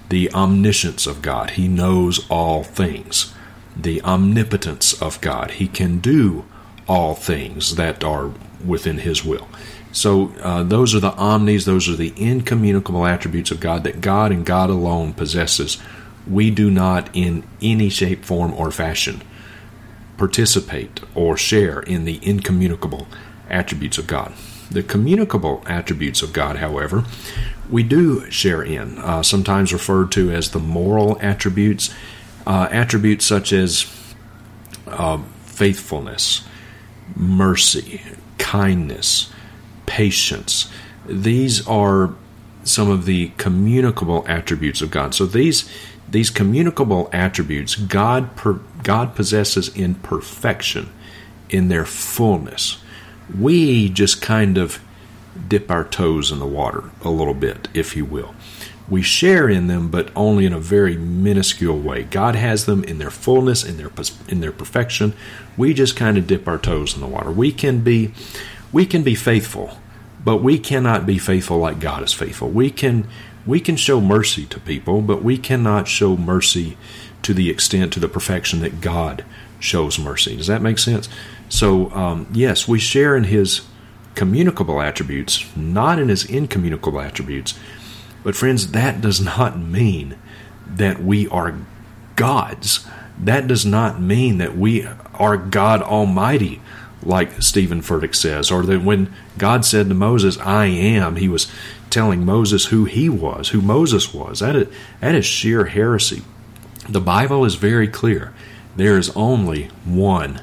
The 0.09 0.31
omniscience 0.33 1.07
of 1.07 1.21
God. 1.21 1.51
He 1.51 1.67
knows 1.67 2.29
all 2.29 2.63
things. 2.63 3.33
The 3.75 4.01
omnipotence 4.03 4.99
of 5.01 5.19
God. 5.21 5.51
He 5.51 5.67
can 5.67 5.99
do 5.99 6.45
all 6.87 7.15
things 7.15 7.75
that 7.75 8.03
are 8.03 8.31
within 8.65 8.99
His 8.99 9.23
will. 9.23 9.47
So, 9.91 10.33
uh, 10.41 10.63
those 10.63 10.95
are 10.95 10.99
the 10.99 11.13
omnis, 11.13 11.65
those 11.65 11.89
are 11.89 11.95
the 11.95 12.13
incommunicable 12.15 13.05
attributes 13.05 13.51
of 13.51 13.59
God 13.59 13.83
that 13.83 14.01
God 14.01 14.31
and 14.31 14.45
God 14.45 14.69
alone 14.69 15.13
possesses. 15.13 15.77
We 16.29 16.49
do 16.49 16.69
not, 16.69 17.09
in 17.13 17.43
any 17.61 17.89
shape, 17.89 18.23
form, 18.23 18.53
or 18.53 18.71
fashion, 18.71 19.21
participate 20.17 21.01
or 21.15 21.35
share 21.35 21.81
in 21.81 22.05
the 22.05 22.19
incommunicable 22.21 23.07
attributes 23.49 23.97
of 23.97 24.07
God. 24.07 24.33
The 24.69 24.83
communicable 24.83 25.63
attributes 25.65 26.21
of 26.21 26.31
God, 26.31 26.57
however, 26.57 27.03
we 27.69 27.83
do 27.83 28.29
share 28.31 28.61
in, 28.61 28.97
uh, 28.99 29.23
sometimes 29.23 29.73
referred 29.73 30.11
to 30.13 30.31
as 30.31 30.51
the 30.51 30.59
moral 30.59 31.17
attributes, 31.21 31.93
uh, 32.45 32.67
attributes 32.71 33.25
such 33.25 33.53
as 33.53 33.85
uh, 34.87 35.21
faithfulness, 35.45 36.43
mercy, 37.15 38.01
kindness, 38.37 39.31
patience. 39.85 40.71
These 41.07 41.67
are 41.67 42.13
some 42.63 42.89
of 42.89 43.05
the 43.05 43.31
communicable 43.37 44.25
attributes 44.27 44.81
of 44.81 44.91
God. 44.91 45.13
So 45.15 45.25
these 45.25 45.69
these 46.09 46.29
communicable 46.29 47.09
attributes 47.13 47.75
God 47.75 48.35
per, 48.35 48.59
God 48.83 49.15
possesses 49.15 49.69
in 49.69 49.95
perfection, 49.95 50.91
in 51.49 51.69
their 51.69 51.85
fullness 51.85 52.81
we 53.39 53.89
just 53.89 54.21
kind 54.21 54.57
of 54.57 54.79
dip 55.47 55.71
our 55.71 55.83
toes 55.83 56.31
in 56.31 56.39
the 56.39 56.45
water 56.45 56.89
a 57.03 57.09
little 57.09 57.33
bit, 57.33 57.67
if 57.73 57.95
you 57.95 58.05
will. 58.05 58.35
We 58.89 59.01
share 59.01 59.49
in 59.49 59.67
them, 59.67 59.89
but 59.89 60.11
only 60.15 60.45
in 60.45 60.53
a 60.53 60.59
very 60.59 60.97
minuscule 60.97 61.79
way. 61.79 62.03
God 62.03 62.35
has 62.35 62.65
them 62.65 62.83
in 62.83 62.97
their 62.97 63.11
fullness, 63.11 63.63
in 63.63 63.77
their 63.77 63.91
in 64.27 64.41
their 64.41 64.51
perfection. 64.51 65.13
We 65.55 65.73
just 65.73 65.95
kind 65.95 66.17
of 66.17 66.27
dip 66.27 66.47
our 66.47 66.57
toes 66.57 66.93
in 66.93 67.01
the 67.01 67.07
water. 67.07 67.31
We 67.31 67.51
can 67.51 67.81
be, 67.81 68.13
we 68.71 68.85
can 68.85 69.03
be 69.03 69.15
faithful, 69.15 69.77
but 70.23 70.37
we 70.37 70.59
cannot 70.59 71.05
be 71.05 71.17
faithful 71.17 71.57
like 71.57 71.79
God 71.79 72.03
is 72.03 72.13
faithful. 72.13 72.49
We 72.49 72.69
can 72.69 73.07
we 73.45 73.59
can 73.59 73.75
show 73.75 73.99
mercy 73.99 74.45
to 74.47 74.59
people, 74.59 75.01
but 75.01 75.23
we 75.23 75.37
cannot 75.37 75.87
show 75.87 76.15
mercy 76.15 76.77
to 77.23 77.33
the 77.33 77.49
extent 77.49 77.93
to 77.93 77.99
the 77.99 78.07
perfection 78.07 78.59
that 78.61 78.81
God 78.81 79.23
shows 79.59 79.99
mercy. 79.99 80.35
Does 80.35 80.47
that 80.47 80.61
make 80.61 80.79
sense? 80.79 81.07
So, 81.49 81.91
um, 81.91 82.27
yes, 82.33 82.67
we 82.67 82.79
share 82.79 83.15
in 83.15 83.25
his 83.25 83.61
communicable 84.15 84.81
attributes, 84.81 85.45
not 85.55 85.99
in 85.99 86.09
his 86.09 86.25
incommunicable 86.25 86.99
attributes. 86.99 87.57
But, 88.23 88.35
friends, 88.35 88.71
that 88.71 89.01
does 89.01 89.19
not 89.21 89.59
mean 89.59 90.17
that 90.67 91.03
we 91.03 91.27
are 91.27 91.55
gods. 92.15 92.87
That 93.19 93.47
does 93.47 93.65
not 93.65 94.01
mean 94.01 94.37
that 94.37 94.57
we 94.57 94.87
are 95.15 95.37
God 95.37 95.81
Almighty, 95.81 96.61
like 97.03 97.41
Steven 97.41 97.81
Furtick 97.81 98.15
says, 98.15 98.51
or 98.51 98.63
that 98.63 98.83
when 98.83 99.13
God 99.37 99.65
said 99.65 99.89
to 99.89 99.95
Moses, 99.95 100.37
I 100.37 100.65
am, 100.65 101.15
he 101.15 101.27
was 101.27 101.51
telling 101.89 102.25
Moses 102.25 102.65
who 102.65 102.85
he 102.85 103.09
was, 103.09 103.49
who 103.49 103.61
Moses 103.61 104.13
was. 104.13 104.39
That 104.39 104.55
is, 104.55 104.67
that 104.99 105.15
is 105.15 105.25
sheer 105.25 105.65
heresy. 105.65 106.23
The 106.87 107.01
Bible 107.01 107.45
is 107.45 107.55
very 107.55 107.87
clear. 107.87 108.33
There 108.75 108.97
is 108.97 109.11
only 109.15 109.65
one 109.85 110.41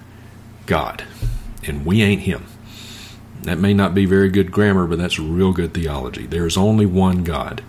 God, 0.67 1.05
and 1.65 1.85
we 1.85 2.03
ain't 2.03 2.23
Him. 2.23 2.47
That 3.43 3.59
may 3.59 3.73
not 3.73 3.95
be 3.95 4.05
very 4.05 4.29
good 4.29 4.53
grammar, 4.53 4.87
but 4.87 4.99
that's 4.99 5.19
real 5.19 5.53
good 5.53 5.73
theology. 5.73 6.27
There 6.27 6.47
is 6.47 6.57
only 6.57 6.87
one 6.87 7.25
God, 7.25 7.63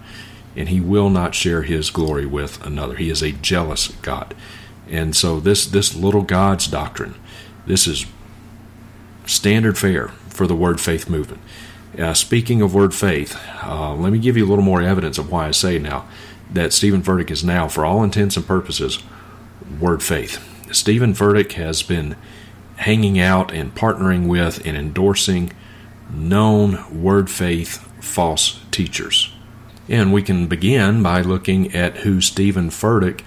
and 0.56 0.70
He 0.70 0.80
will 0.80 1.10
not 1.10 1.36
share 1.36 1.64
His 1.64 1.90
glory 1.90 2.26
with 2.26 2.64
another. 2.66 2.96
He 2.96 3.10
is 3.10 3.22
a 3.22 3.32
jealous 3.32 3.88
God. 4.02 4.36
And 4.90 5.16
so 5.16 5.40
this 5.40 5.66
this 5.66 5.96
little 5.96 6.24
God's 6.24 6.68
doctrine, 6.68 7.16
this 7.66 7.88
is 7.88 8.06
standard 9.26 9.78
fare 9.78 10.10
for 10.30 10.48
the 10.48 10.56
Word 10.56 10.80
Faith 10.82 11.10
movement. 11.10 11.42
Uh, 11.98 12.14
speaking 12.14 12.62
of 12.62 12.74
Word 12.74 12.94
Faith, 12.94 13.38
uh, 13.64 13.94
let 13.94 14.12
me 14.12 14.20
give 14.20 14.38
you 14.38 14.46
a 14.46 14.50
little 14.50 14.64
more 14.64 14.82
evidence 14.82 15.18
of 15.18 15.32
why 15.32 15.48
I 15.48 15.52
say 15.52 15.80
now 15.80 16.08
that 16.52 16.74
Steven 16.74 17.04
Furtick 17.04 17.30
is 17.30 17.44
now, 17.44 17.68
for 17.68 17.86
all 17.86 18.04
intents 18.04 18.36
and 18.38 18.46
purposes, 18.46 19.00
Word 19.80 20.02
Faith. 20.02 20.44
Steven 20.74 21.14
Furtick 21.14 21.54
has 21.54 21.84
been 21.84 22.16
hanging 22.78 23.20
out 23.20 23.54
and 23.54 23.76
partnering 23.76 24.28
with 24.28 24.66
and 24.66 24.78
endorsing 24.78 25.52
known 26.12 27.04
word 27.04 27.30
faith 27.30 27.78
false 28.02 28.62
teachers. 28.72 29.29
And 29.90 30.14
we 30.14 30.22
can 30.22 30.48
begin 30.48 31.02
by 31.02 31.22
looking 31.22 31.74
at 31.76 31.98
who 31.98 32.22
Steven 32.22 32.70
Furtick 32.70 33.22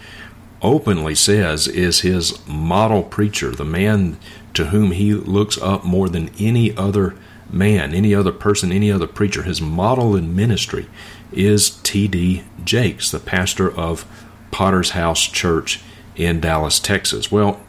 openly 0.63 1.15
says 1.15 1.67
is 1.67 2.01
his 2.01 2.47
model 2.47 3.03
preacher, 3.03 3.51
the 3.51 3.65
man 3.65 4.17
to 4.55 4.67
whom 4.67 4.93
he 4.93 5.13
looks 5.13 5.59
up 5.59 5.85
more 5.85 6.09
than 6.09 6.31
any 6.39 6.75
other 6.77 7.17
man, 7.51 7.93
any 7.93 8.15
other 8.15 8.33
person, 8.33 8.71
any 8.71 8.91
other 8.91 9.09
preacher. 9.09 9.43
His 9.43 9.61
model 9.61 10.15
in 10.15 10.37
ministry 10.37 10.87
is 11.33 11.71
T.D. 11.83 12.45
Jakes, 12.65 13.11
the 13.11 13.19
pastor 13.19 13.71
of 13.71 14.07
Potter's 14.53 14.91
House 14.91 15.27
Church 15.27 15.81
in 16.15 16.41
Dallas, 16.41 16.79
Texas. 16.79 17.33
Well, 17.33 17.61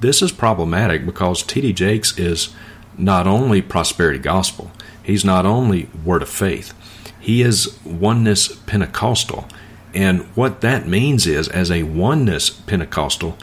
this 0.00 0.20
is 0.20 0.32
problematic 0.32 1.06
because 1.06 1.42
T.D. 1.42 1.74
Jakes 1.74 2.18
is 2.18 2.52
not 2.98 3.26
only 3.26 3.62
prosperity 3.62 4.18
gospel, 4.18 4.72
he's 5.02 5.24
not 5.24 5.46
only 5.46 5.88
word 6.04 6.22
of 6.22 6.28
faith, 6.28 6.74
he 7.22 7.40
is 7.40 7.78
oneness 7.84 8.54
Pentecostal. 8.66 9.48
And 9.94 10.22
what 10.34 10.60
that 10.60 10.86
means 10.86 11.26
is, 11.26 11.48
as 11.48 11.70
a 11.70 11.84
oneness 11.84 12.50
Pentecostal, 12.50 13.38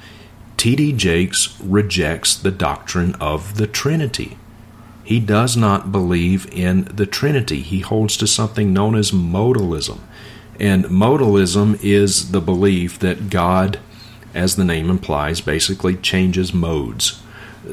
T.D. 0.57 0.93
Jakes 0.93 1.59
rejects 1.62 2.36
the 2.36 2.51
doctrine 2.51 3.15
of 3.15 3.55
the 3.55 3.67
Trinity. 3.67 4.38
He 5.03 5.19
does 5.19 5.57
not 5.57 5.91
believe 5.91 6.51
in 6.53 6.83
the 6.83 7.07
Trinity. 7.07 7.62
He 7.62 7.79
holds 7.79 8.17
to 8.17 8.27
something 8.27 8.71
known 8.74 8.95
as 8.95 9.12
modalism. 9.12 10.00
And 10.59 10.86
modalism 10.86 11.79
is 11.81 12.31
the 12.31 12.41
belief 12.41 13.00
that 13.00 13.29
God 13.31 13.79
as 14.33 14.55
the 14.55 14.65
name 14.65 14.89
implies, 14.89 15.41
basically 15.41 15.95
changes 15.95 16.53
modes. 16.53 17.21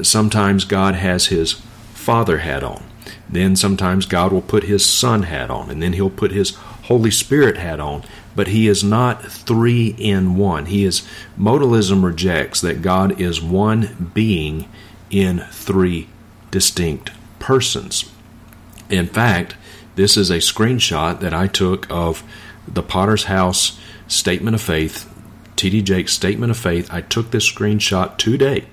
Sometimes 0.01 0.65
God 0.65 0.95
has 0.95 1.27
his 1.27 1.53
Father 1.93 2.39
hat 2.39 2.63
on. 2.63 2.83
Then 3.29 3.55
sometimes 3.55 4.05
God 4.05 4.31
will 4.31 4.41
put 4.41 4.63
his 4.63 4.85
Son 4.85 5.23
hat 5.23 5.49
on, 5.49 5.69
and 5.69 5.81
then 5.81 5.93
he'll 5.93 6.09
put 6.09 6.31
his 6.31 6.55
Holy 6.83 7.11
Spirit 7.11 7.57
hat 7.57 7.79
on. 7.79 8.03
But 8.35 8.47
he 8.49 8.67
is 8.67 8.83
not 8.83 9.23
three 9.23 9.95
in 9.97 10.37
one. 10.37 10.67
He 10.67 10.83
is 10.85 11.07
modalism 11.39 12.03
rejects 12.03 12.61
that 12.61 12.81
God 12.81 13.19
is 13.19 13.41
one 13.41 14.11
being 14.13 14.69
in 15.09 15.39
three 15.51 16.07
distinct 16.51 17.11
persons. 17.39 18.11
In 18.89 19.07
fact, 19.07 19.55
this 19.95 20.15
is 20.15 20.29
a 20.29 20.37
screenshot 20.37 21.19
that 21.19 21.33
I 21.33 21.47
took 21.47 21.89
of 21.89 22.23
the 22.67 22.83
Potter's 22.83 23.23
House 23.23 23.79
Statement 24.07 24.55
of 24.55 24.61
Faith 24.61 25.11
T.D. 25.57 25.81
Jake's 25.81 26.13
statement 26.13 26.51
of 26.51 26.57
faith. 26.57 26.87
I 26.93 27.01
took 27.01 27.31
this 27.31 27.51
screenshot 27.51 28.17
today. 28.17 28.65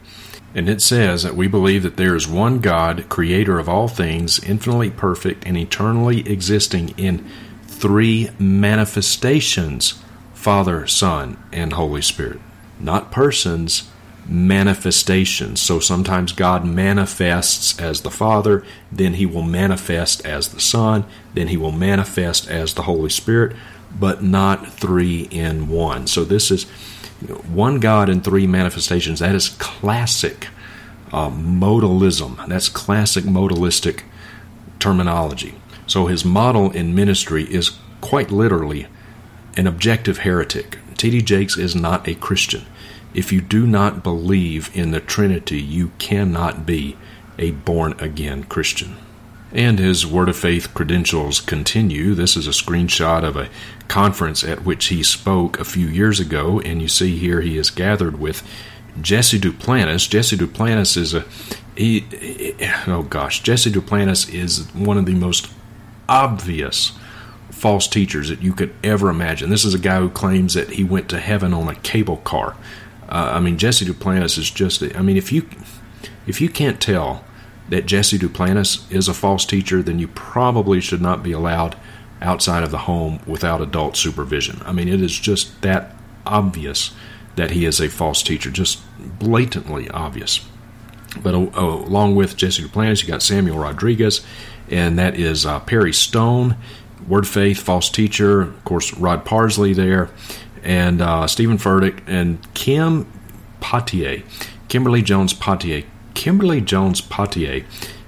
And 0.55 0.69
it 0.69 0.81
says 0.81 1.23
that 1.25 1.35
we 1.35 1.49
believe 1.49 1.83
that 1.83 1.97
there 1.97 2.15
is 2.15 2.29
one 2.29 2.61
God, 2.61 3.09
creator 3.09 3.59
of 3.59 3.69
all 3.69 3.89
things, 3.89 4.43
infinitely 4.43 4.91
perfect 4.91 5.45
and 5.47 5.57
eternally 5.57 6.29
existing 6.29 6.91
in 6.91 7.29
three 7.67 8.31
manifestations 8.39 10.01
Father, 10.33 10.87
Son, 10.87 11.43
and 11.53 11.73
Holy 11.73 12.03
Spirit. 12.03 12.39
Not 12.79 13.11
persons, 13.11 13.91
manifestations. 14.29 15.59
So 15.61 15.81
sometimes 15.81 16.33
God 16.33 16.67
manifests 16.67 17.81
as 17.81 18.03
the 18.03 18.11
Father, 18.11 18.63
then 18.93 19.15
He 19.15 19.25
will 19.25 19.43
manifest 19.43 20.25
as 20.27 20.49
the 20.49 20.61
Son, 20.61 21.07
then 21.33 21.49
He 21.49 21.57
will 21.57 21.73
manifest 21.73 22.49
as 22.51 22.75
the 22.75 22.83
Holy 22.83 23.09
Spirit 23.09 23.57
but 23.99 24.23
not 24.23 24.73
three 24.73 25.23
in 25.31 25.69
one. 25.69 26.07
So 26.07 26.25
this 26.25 26.51
is 26.51 26.67
one 27.29 27.81
God 27.81 28.09
in 28.09 28.21
three 28.21 28.47
manifestations. 28.47 29.21
That 29.21 29.35
is 29.35 29.51
classic 29.51 30.49
uh, 31.13 31.31
modalism. 31.31 32.47
That's 32.49 32.69
classic 32.69 33.25
modalistic 33.25 34.03
terminology. 34.79 35.55
So 35.87 36.07
his 36.07 36.25
model 36.25 36.71
in 36.71 36.95
ministry 36.95 37.45
is 37.45 37.79
quite 38.01 38.31
literally 38.31 38.87
an 39.57 39.67
objective 39.67 40.19
heretic. 40.19 40.79
T.D. 40.97 41.23
Jakes 41.23 41.57
is 41.57 41.75
not 41.75 42.09
a 42.09 42.15
Christian. 42.15 42.67
If 43.15 43.33
you 43.33 43.41
do 43.41 43.67
not 43.67 44.03
believe 44.03 44.71
in 44.75 44.91
the 44.91 45.01
Trinity, 45.01 45.61
you 45.61 45.93
cannot 45.99 46.67
be 46.67 46.97
a 47.39 47.53
born 47.53 47.95
again 48.01 48.45
Christian. 48.45 48.97
And 49.55 49.79
his 49.79 50.05
Word 50.05 50.29
of 50.29 50.37
Faith 50.37 50.75
credentials 50.75 51.41
continue. 51.41 52.15
This 52.15 52.37
is 52.37 52.49
a 52.49 52.51
screenshot 52.51 53.23
of 53.23 53.37
a 53.37 53.49
conference 53.87 54.43
at 54.43 54.65
which 54.65 54.87
he 54.87 55.05
spoke 55.05 55.61
a 55.61 55.65
few 55.65 55.87
years 55.87 56.19
ago, 56.19 56.61
and 56.61 56.83
you 56.83 56.89
see 56.89 57.17
here 57.17 57.41
he 57.41 57.57
is 57.57 57.71
gathered 57.71 58.19
with 58.19 58.43
Jesse 59.01 59.39
Duplantis. 59.39 60.11
Jesse 60.11 60.37
Duplantis 60.37 60.97
is 60.97 61.15
a 61.15 61.25
he, 61.77 62.05
oh 62.87 63.07
gosh, 63.09 63.43
Jesse 63.43 63.71
Duplantis 63.71 64.33
is 64.33 64.67
one 64.75 64.99
of 64.99 65.07
the 65.07 65.15
most 65.15 65.51
obvious 66.09 66.93
false 67.51 67.87
teachers 67.87 68.29
that 68.29 68.43
you 68.43 68.53
could 68.53 68.75
ever 68.83 69.09
imagine. 69.09 69.51
This 69.51 69.65
is 69.65 69.75
a 69.75 69.79
guy 69.79 69.99
who 70.01 70.11
claims 70.11 70.55
that 70.55 70.71
he 70.71 70.85
went 70.85 71.09
to 71.11 71.21
heaven 71.21 71.55
on 71.55 71.69
a 71.69 71.75
cable 71.77 72.19
car. 72.19 72.57
Uh, 73.09 73.33
I 73.35 73.41
mean, 73.41 73.59
Jesse 73.59 73.85
Duplantis 73.85 74.37
is 74.37 74.51
just. 74.51 74.83
I 74.83 75.01
mean, 75.01 75.17
if 75.17 75.31
you 75.31 75.49
if 76.27 76.41
you 76.41 76.49
can't 76.49 76.81
tell 76.81 77.25
that 77.69 77.87
Jesse 77.87 78.19
Duplantis 78.19 78.91
is 78.93 79.09
a 79.09 79.15
false 79.15 79.47
teacher, 79.47 79.83
then 79.83 79.99
you 79.99 80.09
probably 80.09 80.81
should 80.81 81.01
not 81.01 81.23
be 81.23 81.33
allowed 81.33 81.77
outside 82.21 82.63
of 82.63 82.71
the 82.71 82.79
home 82.79 83.21
without 83.27 83.61
adult 83.61 83.97
supervision. 83.97 84.61
I 84.65 84.73
mean, 84.73 84.89
it 84.89 85.01
is 85.01 85.19
just 85.19 85.63
that 85.63 85.95
obvious 86.27 86.93
that 87.37 87.51
he 87.51 87.65
is 87.65 87.81
a 87.81 87.89
false 87.89 88.23
teacher, 88.23 88.51
just 88.51 88.81
blatantly 89.19 89.89
obvious. 89.91 90.47
But 91.23 91.35
uh, 91.35 91.61
along 91.61 92.17
with 92.17 92.37
Jesse 92.37 92.63
Duplantis, 92.63 93.03
you 93.03 93.09
got 93.09 93.23
Samuel 93.23 93.59
Rodriguez, 93.59 94.25
and 94.71 94.99
that 94.99 95.19
is 95.19 95.47
uh, 95.47 95.61
Perry 95.61 95.93
Stone, 95.93 96.57
Word 97.07 97.27
Faith, 97.27 97.61
false 97.61 97.91
teacher. 97.91 98.43
Of 98.43 98.65
course, 98.65 98.95
Rod 98.95 99.25
Parsley 99.25 99.73
there, 99.73 100.11
and 100.63 101.01
uh, 101.01 101.27
Steven 101.27 101.59
Furtick, 101.59 102.03
and 102.07 102.39
Kim 102.55 103.11
Pothier, 103.61 104.25
Kimberly 104.69 105.03
Jones 105.03 105.35
Pothier. 105.35 105.85
Kimberly 106.15 106.61
Jones 106.61 107.01
Pothier 107.01 107.65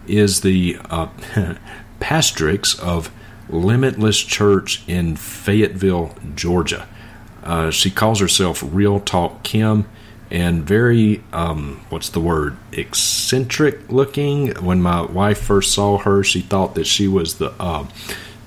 is 0.06 0.40
the 0.40 0.78
uh, 0.90 1.08
pastrix 2.00 2.78
of 2.78 3.10
Limitless 3.48 4.18
Church 4.20 4.82
in 4.88 5.16
Fayetteville, 5.16 6.14
Georgia. 6.34 6.88
Uh, 7.42 7.70
she 7.70 7.90
calls 7.90 8.20
herself 8.20 8.62
Real 8.64 8.98
Talk 8.98 9.42
Kim 9.42 9.86
and 10.30 10.64
very, 10.64 11.22
um, 11.32 11.84
what's 11.88 12.08
the 12.08 12.20
word, 12.20 12.56
eccentric 12.72 13.90
looking. 13.90 14.48
When 14.56 14.82
my 14.82 15.02
wife 15.02 15.38
first 15.38 15.72
saw 15.72 15.98
her, 15.98 16.24
she 16.24 16.40
thought 16.40 16.74
that 16.74 16.86
she 16.86 17.06
was 17.06 17.36
the, 17.36 17.52
uh, 17.60 17.86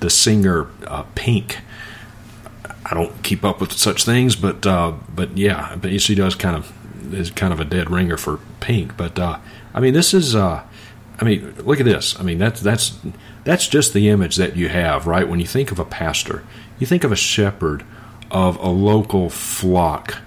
the 0.02 0.10
singer 0.10 0.68
uh, 0.86 1.04
Pink. 1.16 1.60
I 2.86 2.94
don't 2.94 3.24
keep 3.24 3.46
up 3.46 3.62
with 3.62 3.72
such 3.74 4.04
things, 4.04 4.36
but 4.36 4.66
uh, 4.66 4.94
but 5.14 5.38
yeah, 5.38 5.76
but 5.76 6.02
she 6.02 6.16
does 6.16 6.34
kind 6.34 6.56
of 6.56 6.74
is 7.14 7.32
kind 7.32 7.54
of 7.54 7.60
a 7.60 7.66
dead 7.66 7.90
ringer 7.90 8.18
for 8.18 8.40
Pink. 8.60 8.98
But 8.98 9.18
uh, 9.18 9.40
I 9.74 9.80
mean, 9.80 9.94
this 9.94 10.14
is 10.14 10.36
uh, 10.36 10.64
I 11.20 11.26
mean, 11.26 11.54
look 11.60 11.80
at 11.80 11.86
this. 11.86 12.18
I 12.20 12.24
mean, 12.24 12.38
that's 12.38 12.62
that's 12.62 12.98
that's 13.44 13.68
just 13.68 13.94
the 13.94 14.10
image 14.10 14.38
that 14.38 14.56
you 14.56 14.70
have, 14.70 15.06
right? 15.06 15.28
When 15.28 15.40
you 15.40 15.46
think 15.46 15.72
of 15.72 15.80
a 15.80 15.86
pastor, 15.86 16.44
you 16.80 16.88
think 16.88 17.04
of 17.04 17.12
a 17.12 17.18
shepherd 17.18 17.84
of 18.32 18.58
a 18.58 18.70
local 18.70 19.30
flock, 19.30 20.20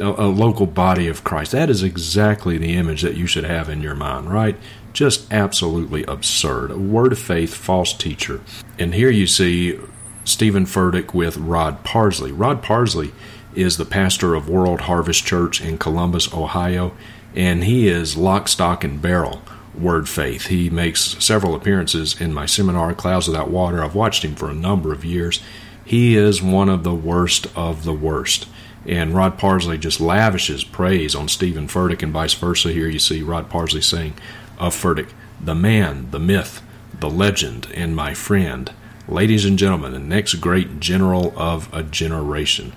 a, 0.00 0.04
a 0.08 0.28
local 0.28 0.66
body 0.66 1.08
of 1.08 1.24
Christ. 1.24 1.52
That 1.52 1.70
is 1.70 1.82
exactly 1.82 2.58
the 2.58 2.74
image 2.74 3.02
that 3.02 3.16
you 3.16 3.26
should 3.26 3.44
have 3.44 3.68
in 3.68 3.80
your 3.80 3.94
mind, 3.94 4.32
right? 4.32 4.56
Just 4.92 5.32
absolutely 5.32 6.04
absurd. 6.04 6.70
A 6.70 6.78
word 6.78 7.12
of 7.12 7.18
faith, 7.18 7.54
false 7.54 7.92
teacher. 7.92 8.40
And 8.78 8.94
here 8.94 9.10
you 9.10 9.26
see 9.26 9.78
Steven 10.24 10.66
Furtick 10.66 11.14
with 11.14 11.36
Rod 11.36 11.84
Parsley. 11.84 12.32
Rod 12.32 12.62
Parsley 12.62 13.12
is 13.54 13.76
the 13.76 13.84
pastor 13.84 14.34
of 14.34 14.48
World 14.48 14.82
Harvest 14.82 15.24
Church 15.24 15.60
in 15.60 15.78
Columbus, 15.78 16.32
Ohio, 16.32 16.92
and 17.34 17.64
he 17.64 17.88
is 17.88 18.16
lock, 18.16 18.48
stock, 18.48 18.84
and 18.84 19.00
barrel 19.00 19.42
word 19.78 20.08
faith. 20.08 20.46
He 20.46 20.70
makes 20.70 21.22
several 21.24 21.54
appearances 21.54 22.20
in 22.20 22.32
my 22.32 22.46
seminar, 22.46 22.94
Clouds 22.94 23.28
Without 23.28 23.50
Water. 23.50 23.82
I've 23.82 23.94
watched 23.94 24.24
him 24.24 24.34
for 24.34 24.48
a 24.48 24.54
number 24.54 24.92
of 24.92 25.04
years. 25.04 25.40
He 25.84 26.16
is 26.16 26.42
one 26.42 26.68
of 26.68 26.84
the 26.84 26.94
worst 26.94 27.46
of 27.56 27.84
the 27.84 27.92
worst. 27.92 28.46
And 28.86 29.14
Rod 29.14 29.38
Parsley 29.38 29.78
just 29.78 30.00
lavishes 30.00 30.62
praise 30.62 31.14
on 31.14 31.28
Steven 31.28 31.68
Furtick 31.68 32.02
and 32.02 32.12
vice 32.12 32.34
versa. 32.34 32.72
Here 32.72 32.88
you 32.88 32.98
see 32.98 33.22
Rod 33.22 33.48
Parsley 33.48 33.80
saying 33.80 34.14
of 34.58 34.74
Furtick, 34.74 35.10
the 35.40 35.54
man, 35.54 36.10
the 36.10 36.20
myth, 36.20 36.62
the 37.00 37.10
legend, 37.10 37.68
and 37.74 37.96
my 37.96 38.14
friend. 38.14 38.72
Ladies 39.08 39.44
and 39.44 39.58
gentlemen, 39.58 39.92
the 39.92 39.98
next 39.98 40.34
great 40.34 40.80
general 40.80 41.32
of 41.36 41.72
a 41.74 41.82
generation. 41.82 42.72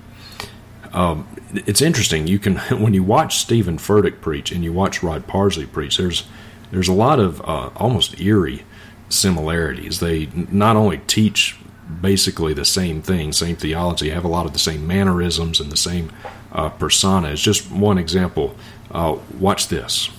Um, 0.94 1.28
it's 1.54 1.82
interesting. 1.82 2.28
You 2.28 2.40
can 2.40 2.58
when 2.82 2.94
you 2.94 3.04
watch 3.04 3.38
Steven 3.38 3.78
Furtick 3.78 4.22
preach 4.22 4.52
and 4.52 4.64
you 4.64 4.74
watch 4.74 5.04
Rod 5.04 5.28
Parsley 5.28 5.66
preach. 5.66 5.98
There's 5.98 6.28
there's 6.72 6.88
a 6.88 6.94
lot 6.94 7.20
of 7.20 7.42
uh, 7.42 7.70
almost 7.76 8.20
eerie 8.20 8.64
similarities. 9.10 10.00
They 10.00 10.28
not 10.34 10.76
only 10.76 11.00
teach 11.08 11.56
basically 12.02 12.54
the 12.54 12.66
same 12.66 13.02
thing, 13.02 13.32
same 13.32 13.56
theology, 13.56 14.10
have 14.10 14.26
a 14.26 14.30
lot 14.30 14.46
of 14.46 14.54
the 14.54 14.60
same 14.60 14.86
mannerisms 14.86 15.60
and 15.60 15.72
the 15.72 15.78
same 15.78 16.12
uh, 16.52 16.70
persona. 16.70 17.30
It's 17.30 17.42
just 17.42 17.72
one 17.72 17.98
example. 17.98 18.56
Uh, 18.92 19.18
watch 19.40 19.68
this. 19.68 20.10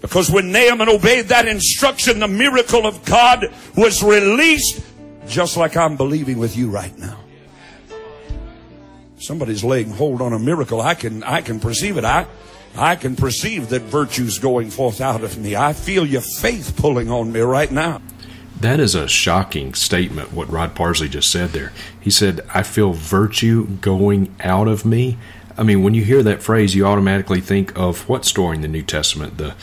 Because 0.00 0.30
when 0.30 0.52
Naaman 0.52 0.88
obeyed 0.88 1.26
that 1.26 1.48
instruction, 1.48 2.20
the 2.20 2.28
miracle 2.28 2.86
of 2.86 3.04
God 3.04 3.46
was 3.76 4.02
released, 4.02 4.82
just 5.26 5.56
like 5.56 5.76
I'm 5.76 5.96
believing 5.96 6.38
with 6.38 6.56
you 6.56 6.70
right 6.70 6.96
now. 6.98 7.18
Somebody's 9.26 9.64
laying 9.64 9.90
hold 9.90 10.22
on 10.22 10.32
a 10.32 10.38
miracle. 10.38 10.80
I 10.80 10.94
can, 10.94 11.24
I 11.24 11.40
can 11.40 11.58
perceive 11.58 11.96
it. 11.96 12.04
I, 12.04 12.28
I 12.76 12.94
can 12.94 13.16
perceive 13.16 13.70
that 13.70 13.82
virtue's 13.82 14.38
going 14.38 14.70
forth 14.70 15.00
out 15.00 15.24
of 15.24 15.36
me. 15.36 15.56
I 15.56 15.72
feel 15.72 16.06
your 16.06 16.20
faith 16.20 16.76
pulling 16.76 17.10
on 17.10 17.32
me 17.32 17.40
right 17.40 17.72
now. 17.72 18.00
That 18.60 18.78
is 18.78 18.94
a 18.94 19.08
shocking 19.08 19.74
statement, 19.74 20.32
what 20.32 20.48
Rod 20.48 20.76
Parsley 20.76 21.08
just 21.08 21.28
said 21.28 21.50
there. 21.50 21.72
He 22.00 22.08
said, 22.08 22.40
I 22.54 22.62
feel 22.62 22.92
virtue 22.92 23.66
going 23.80 24.32
out 24.38 24.68
of 24.68 24.84
me. 24.84 25.18
I 25.58 25.64
mean, 25.64 25.82
when 25.82 25.94
you 25.94 26.04
hear 26.04 26.22
that 26.22 26.40
phrase, 26.40 26.76
you 26.76 26.86
automatically 26.86 27.40
think 27.40 27.76
of 27.76 28.08
what 28.08 28.24
story 28.24 28.54
in 28.54 28.62
the 28.62 28.68
New 28.68 28.84
Testament? 28.84 29.38
The 29.38 29.56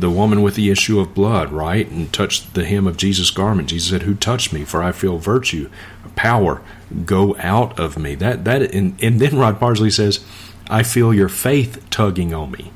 the 0.00 0.10
woman 0.10 0.42
with 0.42 0.54
the 0.54 0.70
issue 0.70 1.00
of 1.00 1.14
blood, 1.14 1.52
right? 1.52 1.88
And 1.90 2.12
touched 2.12 2.54
the 2.54 2.64
hem 2.64 2.86
of 2.86 2.96
Jesus' 2.96 3.30
garment. 3.30 3.68
Jesus 3.68 3.90
said, 3.90 4.02
Who 4.02 4.14
touched 4.14 4.52
me? 4.52 4.64
For 4.64 4.82
I 4.82 4.92
feel 4.92 5.18
virtue, 5.18 5.70
power 6.16 6.62
go 7.04 7.36
out 7.38 7.78
of 7.78 7.98
me. 7.98 8.14
That 8.14 8.44
that 8.44 8.62
and, 8.74 9.02
and 9.02 9.20
then 9.20 9.38
Rod 9.38 9.58
Parsley 9.58 9.90
says, 9.90 10.24
I 10.68 10.82
feel 10.82 11.12
your 11.12 11.28
faith 11.28 11.84
tugging 11.90 12.32
on 12.32 12.52
me. 12.52 12.72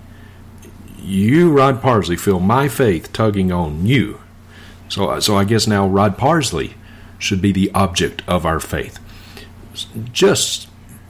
You, 0.99 1.53
Rod 1.53 1.81
Parsley, 1.81 2.17
feel 2.17 2.41
my 2.41 2.69
faith 2.69 3.13
tugging 3.13 3.53
on 3.53 3.87
you. 3.87 4.21
So, 4.89 5.19
so 5.21 5.37
I 5.37 5.45
guess 5.45 5.67
now 5.67 5.87
Rod 5.87 6.19
Parsley 6.19 6.75
should 7.19 7.41
be 7.41 7.53
the 7.53 7.71
object 7.73 8.23
of 8.27 8.45
our 8.45 8.61
faith. 8.61 8.99
Just 10.13 10.69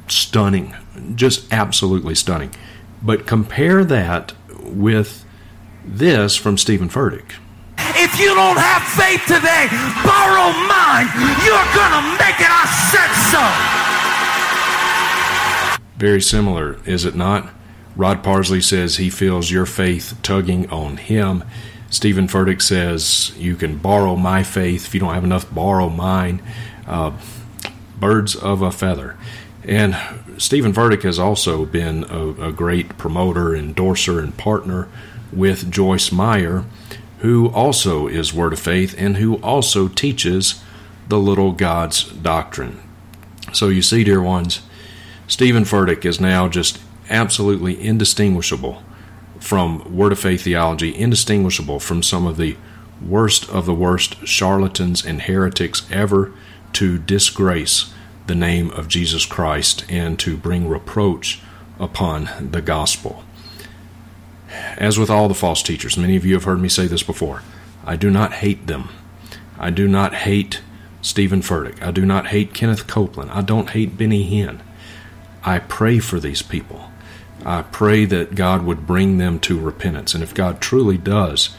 stunning, 0.09 0.75
just 1.15 1.53
absolutely 1.53 2.15
stunning. 2.15 2.55
But 3.03 3.27
compare 3.27 3.85
that 3.85 4.33
with 4.63 5.26
this 5.87 6.37
from 6.37 6.59
Steven 6.59 6.89
Furtick. 6.89 7.35
If 7.79 8.19
you 8.19 8.35
don't 8.35 8.59
have 8.59 8.83
faith 8.83 9.23
today, 9.27 9.69
borrow 10.05 10.53
mine. 10.69 11.09
You're 11.45 11.69
going 11.75 11.93
to 11.93 12.03
make 12.19 12.41
it. 12.41 12.51
I 12.51 12.67
said 12.93 13.13
so. 13.31 13.43
Very 15.97 16.21
similar, 16.21 16.79
is 16.85 17.05
it 17.05 17.15
not? 17.15 17.49
Rod 17.97 18.23
Parsley 18.23 18.61
says 18.61 18.97
he 18.97 19.09
feels 19.09 19.51
your 19.51 19.65
faith 19.65 20.19
tugging 20.23 20.69
on 20.71 20.99
him. 20.99 21.43
Steven 21.89 22.29
Furtick 22.29 22.61
says 22.61 23.33
you 23.39 23.57
can 23.57 23.79
borrow 23.79 24.17
my 24.17 24.43
faith. 24.43 24.87
If 24.87 24.95
you 24.95 25.01
don't 25.01 25.15
have 25.15 25.25
enough, 25.25 25.53
borrow 25.55 25.89
mine. 25.89 26.43
Uh, 26.87 27.13
birds 27.99 28.37
of 28.37 28.61
a 28.61 28.71
feather. 28.71 29.17
And 29.65 29.97
Steven 30.39 30.73
Furtick 30.73 31.03
has 31.03 31.19
also 31.19 31.65
been 31.65 32.05
a, 32.05 32.49
a, 32.49 32.53
great 32.53 32.99
promoter, 32.99 33.57
endorser, 33.57 34.21
and 34.21 34.37
partner 34.37 34.89
with 35.37 35.71
Joyce 35.71 36.11
Meyer, 36.11 36.65
who 37.19 37.49
also 37.51 38.07
is 38.07 38.33
Word 38.33 38.53
of 38.53 38.59
Faith 38.59 38.95
and 38.99 39.19
who 39.19 39.37
also 39.37 39.89
teaches 39.89 40.63
the 41.09 41.19
little 41.19 41.53
God's 41.53 42.05
doctrine. 42.05 42.81
So 43.53 43.69
you 43.69 43.83
see, 43.83 44.03
dear 44.03 44.23
ones, 44.23 44.63
Steven 45.29 45.65
Furtick 45.65 46.05
is 46.05 46.21
now 46.21 46.49
just 46.49 46.81
absolutely 47.11 47.81
indistinguishable 47.81 48.83
from 49.39 49.95
Word 49.95 50.13
of 50.13 50.19
Faith 50.19 50.43
theology, 50.43 50.97
indistinguishable 50.97 51.79
from 51.79 52.03
some 52.03 52.27
of 52.27 52.37
the 52.37 52.57
worst 53.07 53.49
of 53.51 53.67
the 53.67 53.75
worst 53.75 54.27
charlatans 54.27 55.05
and 55.05 55.23
heretics 55.23 55.87
ever 55.91 56.33
to 56.73 56.99
disgrace 56.99 57.93
the 58.27 58.35
name 58.35 58.71
of 58.71 58.89
Jesus 58.89 59.27
Christ 59.27 59.85
and 59.89 60.19
to 60.19 60.37
bring 60.37 60.69
reproach 60.69 61.41
upon 61.79 62.29
the 62.51 62.63
gospel. 62.63 63.23
As 64.77 64.99
with 64.99 65.11
all 65.11 65.29
the 65.29 65.35
false 65.35 65.63
teachers, 65.63 65.97
many 65.97 66.17
of 66.17 66.25
you 66.25 66.35
have 66.35 66.45
heard 66.45 66.61
me 66.61 66.69
say 66.69 66.87
this 66.87 67.03
before, 67.03 67.43
I 67.85 67.97
do 67.97 68.11
not 68.11 68.35
hate 68.35 68.67
them. 68.67 68.89
I 69.59 69.71
do 69.71 69.89
not 69.89 70.15
hate 70.15 70.61
Steven 71.01 71.41
Furtick. 71.41 71.83
I 71.83 71.91
do 71.91 72.05
not 72.05 72.29
hate 72.29 72.53
Kenneth 72.53 72.87
Copeland. 72.87 73.31
I 73.31 73.41
don't 73.41 73.71
hate 73.71 73.97
Benny 73.97 74.29
Hinn. 74.29 74.61
I 75.45 75.61
pray 75.61 75.99
for 75.99 76.21
these 76.21 76.43
people 76.43 76.91
I 77.47 77.63
pray 77.63 78.07
that 78.07 78.35
God 78.35 78.65
would 78.65 78.89
bring 78.89 79.19
them 79.19 79.39
to 79.41 79.61
repentance. 79.61 80.15
And 80.15 80.23
if 80.25 80.35
God 80.35 80.61
truly 80.61 80.99
does 80.99 81.51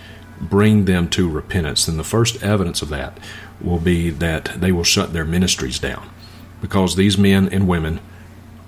bring 0.42 0.84
them 0.84 1.10
to 1.12 1.30
repentance, 1.30 1.86
then 1.86 1.96
the 1.96 2.04
first 2.04 2.44
evidence 2.44 2.82
of 2.82 2.90
that 2.90 3.18
will 3.62 3.80
be 3.80 4.10
that 4.10 4.52
they 4.58 4.74
will 4.74 4.84
shut 4.84 5.14
their 5.14 5.24
ministries 5.24 5.80
down. 5.80 6.10
Because 6.60 6.96
these 6.98 7.18
men 7.18 7.48
and 7.48 7.70
women 7.70 8.02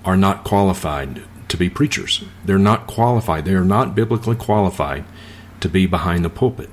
are 0.02 0.16
not 0.16 0.44
qualified 0.44 1.22
to 1.50 1.56
be 1.56 1.68
preachers. 1.68 2.24
They're 2.44 2.58
not 2.58 2.86
qualified. 2.86 3.44
They 3.44 3.54
are 3.54 3.64
not 3.64 3.94
biblically 3.94 4.36
qualified 4.36 5.04
to 5.60 5.68
be 5.68 5.86
behind 5.86 6.24
the 6.24 6.30
pulpit. 6.30 6.70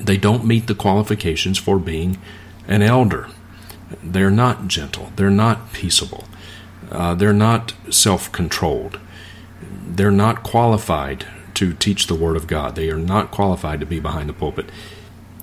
They 0.00 0.16
don't 0.16 0.46
meet 0.46 0.66
the 0.66 0.74
qualifications 0.74 1.58
for 1.58 1.78
being 1.78 2.18
an 2.66 2.82
elder. 2.82 3.28
They're 4.02 4.30
not 4.30 4.68
gentle. 4.68 5.12
They're 5.16 5.30
not 5.30 5.72
peaceable. 5.72 6.24
Uh, 6.90 7.14
they're 7.14 7.32
not 7.32 7.74
self 7.90 8.30
controlled. 8.32 8.98
They're 9.86 10.10
not 10.10 10.42
qualified 10.42 11.26
to 11.54 11.72
teach 11.72 12.06
the 12.06 12.14
Word 12.14 12.36
of 12.36 12.46
God. 12.46 12.74
They 12.74 12.90
are 12.90 12.98
not 12.98 13.30
qualified 13.30 13.80
to 13.80 13.86
be 13.86 13.98
behind 14.00 14.28
the 14.28 14.34
pulpit. 14.34 14.70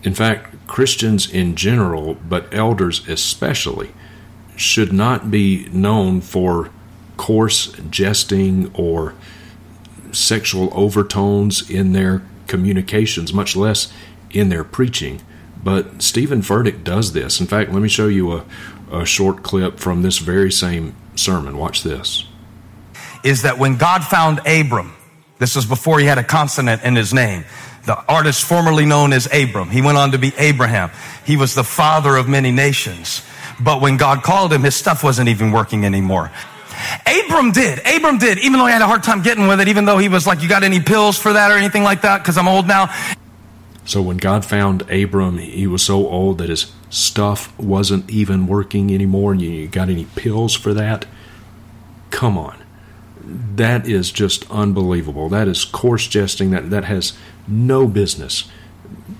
In 0.03 0.13
fact, 0.13 0.67
Christians 0.67 1.31
in 1.31 1.55
general, 1.55 2.15
but 2.15 2.53
elders 2.53 3.07
especially, 3.07 3.91
should 4.55 4.93
not 4.93 5.31
be 5.31 5.67
known 5.69 6.21
for 6.21 6.69
coarse 7.17 7.71
jesting 7.89 8.71
or 8.73 9.13
sexual 10.11 10.69
overtones 10.73 11.69
in 11.69 11.93
their 11.93 12.21
communications, 12.47 13.33
much 13.33 13.55
less 13.55 13.91
in 14.31 14.49
their 14.49 14.63
preaching. 14.63 15.21
But 15.63 16.01
Steven 16.01 16.41
Furtick 16.41 16.83
does 16.83 17.13
this. 17.13 17.39
In 17.39 17.47
fact, 17.47 17.71
let 17.71 17.81
me 17.81 17.87
show 17.87 18.07
you 18.07 18.33
a, 18.33 18.45
a 18.91 19.05
short 19.05 19.43
clip 19.43 19.79
from 19.79 20.01
this 20.01 20.17
very 20.17 20.51
same 20.51 20.95
sermon. 21.15 21.57
Watch 21.57 21.83
this. 21.83 22.25
Is 23.23 23.43
that 23.43 23.57
when 23.57 23.77
God 23.77 24.03
found 24.03 24.39
Abram, 24.45 24.93
this 25.39 25.55
was 25.55 25.65
before 25.65 25.99
he 25.99 26.05
had 26.05 26.17
a 26.17 26.23
consonant 26.23 26.83
in 26.83 26.95
his 26.95 27.13
name. 27.13 27.45
The 27.85 27.97
artist 28.05 28.43
formerly 28.45 28.85
known 28.85 29.13
as 29.13 29.27
Abram. 29.33 29.69
He 29.69 29.81
went 29.81 29.97
on 29.97 30.11
to 30.11 30.17
be 30.17 30.33
Abraham. 30.37 30.91
He 31.25 31.37
was 31.37 31.53
the 31.55 31.63
father 31.63 32.15
of 32.15 32.27
many 32.27 32.51
nations. 32.51 33.21
But 33.59 33.81
when 33.81 33.97
God 33.97 34.23
called 34.23 34.51
him, 34.51 34.63
his 34.63 34.75
stuff 34.75 35.03
wasn't 35.03 35.29
even 35.29 35.51
working 35.51 35.85
anymore. 35.85 36.31
Abram 37.05 37.51
did. 37.51 37.79
Abram 37.85 38.17
did, 38.17 38.39
even 38.39 38.59
though 38.59 38.65
he 38.65 38.71
had 38.71 38.81
a 38.81 38.87
hard 38.87 39.03
time 39.03 39.21
getting 39.21 39.47
with 39.47 39.59
it, 39.59 39.67
even 39.67 39.85
though 39.85 39.97
he 39.97 40.09
was 40.09 40.25
like, 40.25 40.41
You 40.41 40.49
got 40.49 40.63
any 40.63 40.79
pills 40.79 41.17
for 41.17 41.33
that 41.33 41.51
or 41.51 41.55
anything 41.55 41.83
like 41.83 42.01
that? 42.01 42.19
Because 42.19 42.37
I'm 42.37 42.47
old 42.47 42.67
now. 42.67 42.93
So 43.85 44.01
when 44.01 44.17
God 44.17 44.45
found 44.45 44.89
Abram, 44.89 45.37
he 45.37 45.67
was 45.67 45.83
so 45.83 46.07
old 46.07 46.37
that 46.37 46.49
his 46.49 46.71
stuff 46.89 47.57
wasn't 47.59 48.09
even 48.09 48.47
working 48.47 48.93
anymore. 48.93 49.33
And 49.33 49.41
you 49.41 49.67
got 49.67 49.89
any 49.89 50.05
pills 50.15 50.55
for 50.55 50.73
that? 50.73 51.05
Come 52.09 52.37
on. 52.37 52.63
That 53.25 53.87
is 53.87 54.11
just 54.11 54.49
unbelievable. 54.49 55.27
That 55.29 55.47
is 55.47 55.65
coarse 55.65 56.07
jesting. 56.07 56.51
That, 56.51 56.69
that 56.69 56.85
has 56.85 57.13
no 57.47 57.87
business 57.87 58.45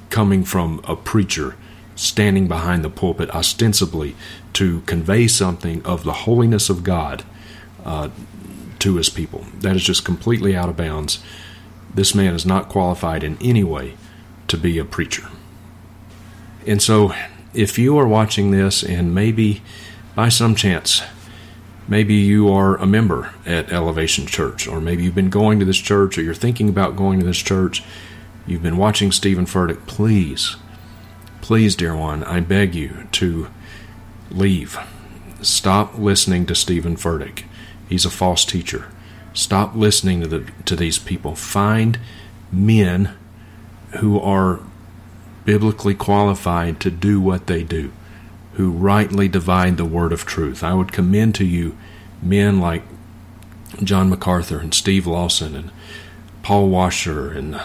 coming 0.09 0.43
from 0.43 0.79
a 0.85 0.95
preacher 0.95 1.55
standing 1.95 2.47
behind 2.47 2.83
the 2.83 2.89
pulpit 2.89 3.29
ostensibly 3.31 4.15
to 4.53 4.81
convey 4.81 5.27
something 5.27 5.83
of 5.85 6.03
the 6.03 6.13
holiness 6.13 6.69
of 6.69 6.83
God 6.83 7.23
uh, 7.83 8.09
to 8.79 8.95
his 8.95 9.09
people. 9.09 9.45
That 9.59 9.75
is 9.75 9.83
just 9.83 10.05
completely 10.05 10.55
out 10.55 10.69
of 10.69 10.77
bounds. 10.77 11.23
This 11.93 12.15
man 12.15 12.33
is 12.33 12.45
not 12.45 12.69
qualified 12.69 13.23
in 13.23 13.37
any 13.41 13.63
way 13.63 13.95
to 14.47 14.57
be 14.57 14.77
a 14.77 14.85
preacher. 14.85 15.27
And 16.65 16.81
so, 16.81 17.13
if 17.53 17.77
you 17.77 17.97
are 17.97 18.07
watching 18.07 18.51
this 18.51 18.83
and 18.83 19.13
maybe 19.13 19.61
by 20.15 20.29
some 20.29 20.55
chance, 20.55 21.03
maybe 21.87 22.15
you 22.15 22.51
are 22.51 22.75
a 22.77 22.85
member 22.85 23.33
at 23.45 23.71
Elevation 23.71 24.25
Church, 24.25 24.67
or 24.67 24.79
maybe 24.81 25.03
you've 25.03 25.15
been 25.15 25.29
going 25.29 25.59
to 25.59 25.65
this 25.65 25.77
church, 25.77 26.17
or 26.17 26.21
you're 26.21 26.33
thinking 26.33 26.69
about 26.69 26.95
going 26.95 27.19
to 27.19 27.25
this 27.25 27.37
church, 27.37 27.83
you've 28.47 28.63
been 28.63 28.77
watching 28.77 29.11
Steven 29.11 29.45
Furtick, 29.45 29.85
please, 29.85 30.55
please, 31.41 31.75
dear 31.75 31.95
one, 31.95 32.23
I 32.23 32.39
beg 32.39 32.75
you 32.75 33.07
to 33.13 33.47
leave. 34.31 34.77
Stop 35.41 35.97
listening 35.97 36.45
to 36.45 36.55
Steven 36.55 36.95
Furtick. 36.95 37.43
He's 37.93 38.05
a 38.05 38.09
false 38.09 38.43
teacher. 38.43 38.87
Stop 39.35 39.75
listening 39.75 40.21
to 40.21 40.27
the 40.27 40.51
to 40.65 40.75
these 40.75 40.97
people. 40.97 41.35
Find 41.35 41.99
men 42.51 43.13
who 43.99 44.19
are 44.19 44.61
biblically 45.45 45.93
qualified 45.93 46.79
to 46.79 46.89
do 46.89 47.21
what 47.21 47.45
they 47.45 47.61
do, 47.61 47.91
who 48.53 48.71
rightly 48.71 49.27
divide 49.27 49.77
the 49.77 49.85
word 49.85 50.11
of 50.11 50.25
truth. 50.25 50.63
I 50.63 50.73
would 50.73 50.91
commend 50.91 51.35
to 51.35 51.45
you 51.45 51.77
men 52.19 52.59
like 52.59 52.81
John 53.83 54.09
MacArthur 54.09 54.57
and 54.57 54.73
Steve 54.73 55.05
Lawson 55.05 55.55
and 55.55 55.69
Paul 56.41 56.69
Washer 56.69 57.31
and 57.31 57.61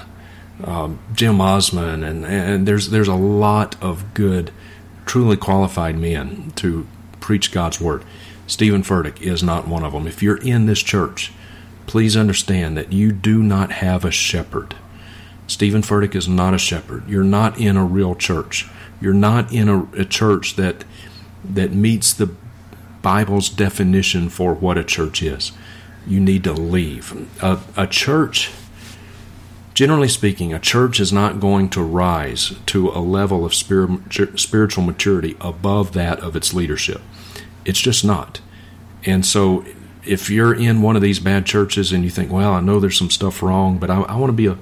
um, 0.62 0.98
Jim 1.14 1.40
Osman 1.40 2.04
and, 2.04 2.26
and 2.26 2.68
there's 2.68 2.90
there's 2.90 3.08
a 3.08 3.14
lot 3.14 3.82
of 3.82 4.12
good, 4.12 4.50
truly 5.06 5.38
qualified 5.38 5.96
men 5.96 6.52
to 6.56 6.86
preach 7.18 7.50
God's 7.50 7.80
word. 7.80 8.04
Steven 8.48 8.82
Furtick 8.82 9.20
is 9.20 9.42
not 9.42 9.68
one 9.68 9.84
of 9.84 9.92
them. 9.92 10.06
If 10.06 10.22
you're 10.22 10.42
in 10.42 10.64
this 10.64 10.82
church, 10.82 11.32
please 11.86 12.16
understand 12.16 12.76
that 12.76 12.92
you 12.92 13.12
do 13.12 13.42
not 13.42 13.70
have 13.70 14.04
a 14.04 14.10
shepherd. 14.10 14.74
Steven 15.46 15.82
Furtick 15.82 16.14
is 16.14 16.26
not 16.28 16.54
a 16.54 16.58
shepherd. 16.58 17.08
You're 17.08 17.22
not 17.22 17.60
in 17.60 17.76
a 17.76 17.84
real 17.84 18.14
church. 18.14 18.66
You're 19.00 19.12
not 19.12 19.52
in 19.52 19.68
a, 19.68 19.84
a 19.98 20.04
church 20.04 20.56
that 20.56 20.84
that 21.44 21.72
meets 21.72 22.12
the 22.12 22.34
Bible's 23.02 23.48
definition 23.48 24.28
for 24.28 24.54
what 24.54 24.76
a 24.76 24.84
church 24.84 25.22
is. 25.22 25.52
You 26.06 26.18
need 26.18 26.42
to 26.44 26.52
leave. 26.52 27.28
A, 27.42 27.60
a 27.76 27.86
church, 27.86 28.50
generally 29.74 30.08
speaking, 30.08 30.52
a 30.52 30.58
church 30.58 30.98
is 31.00 31.12
not 31.12 31.38
going 31.38 31.68
to 31.70 31.82
rise 31.82 32.54
to 32.66 32.88
a 32.88 32.98
level 32.98 33.44
of 33.44 33.54
spirit, 33.54 34.00
spiritual 34.40 34.84
maturity 34.84 35.36
above 35.40 35.92
that 35.92 36.18
of 36.20 36.34
its 36.34 36.52
leadership. 36.52 37.02
It's 37.68 37.80
just 37.80 38.02
not. 38.02 38.40
And 39.04 39.26
so 39.26 39.62
if 40.02 40.30
you're 40.30 40.54
in 40.54 40.80
one 40.80 40.96
of 40.96 41.02
these 41.02 41.20
bad 41.20 41.44
churches 41.44 41.92
and 41.92 42.02
you 42.02 42.08
think, 42.08 42.32
well, 42.32 42.54
I 42.54 42.60
know 42.60 42.80
there's 42.80 42.96
some 42.96 43.10
stuff 43.10 43.42
wrong, 43.42 43.76
but 43.76 43.90
I, 43.90 44.00
I 44.00 44.16
want 44.16 44.30
to 44.30 44.36
be 44.36 44.46
a 44.46 44.56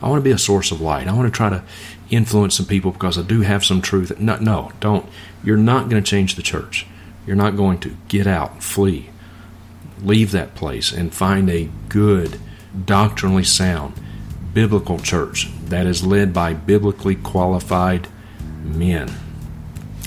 I 0.00 0.08
want 0.08 0.20
to 0.20 0.24
be 0.24 0.30
a 0.30 0.38
source 0.38 0.70
of 0.70 0.80
light. 0.80 1.08
I 1.08 1.12
want 1.12 1.26
to 1.26 1.36
try 1.36 1.48
to 1.48 1.64
influence 2.08 2.56
some 2.56 2.66
people 2.66 2.92
because 2.92 3.18
I 3.18 3.22
do 3.22 3.40
have 3.40 3.64
some 3.64 3.82
truth. 3.82 4.16
No, 4.18 4.36
no, 4.36 4.70
don't. 4.78 5.06
You're 5.42 5.56
not 5.56 5.88
going 5.88 6.02
to 6.02 6.08
change 6.08 6.36
the 6.36 6.42
church. 6.42 6.86
You're 7.26 7.36
not 7.36 7.56
going 7.56 7.78
to 7.80 7.96
get 8.08 8.26
out, 8.26 8.62
flee, 8.62 9.10
leave 10.00 10.32
that 10.32 10.54
place, 10.56 10.92
and 10.92 11.14
find 11.14 11.48
a 11.50 11.68
good, 11.88 12.38
doctrinally 12.84 13.44
sound, 13.44 13.94
biblical 14.52 14.98
church 14.98 15.48
that 15.66 15.86
is 15.86 16.04
led 16.04 16.32
by 16.32 16.52
biblically 16.52 17.14
qualified 17.14 18.08
men. 18.62 19.08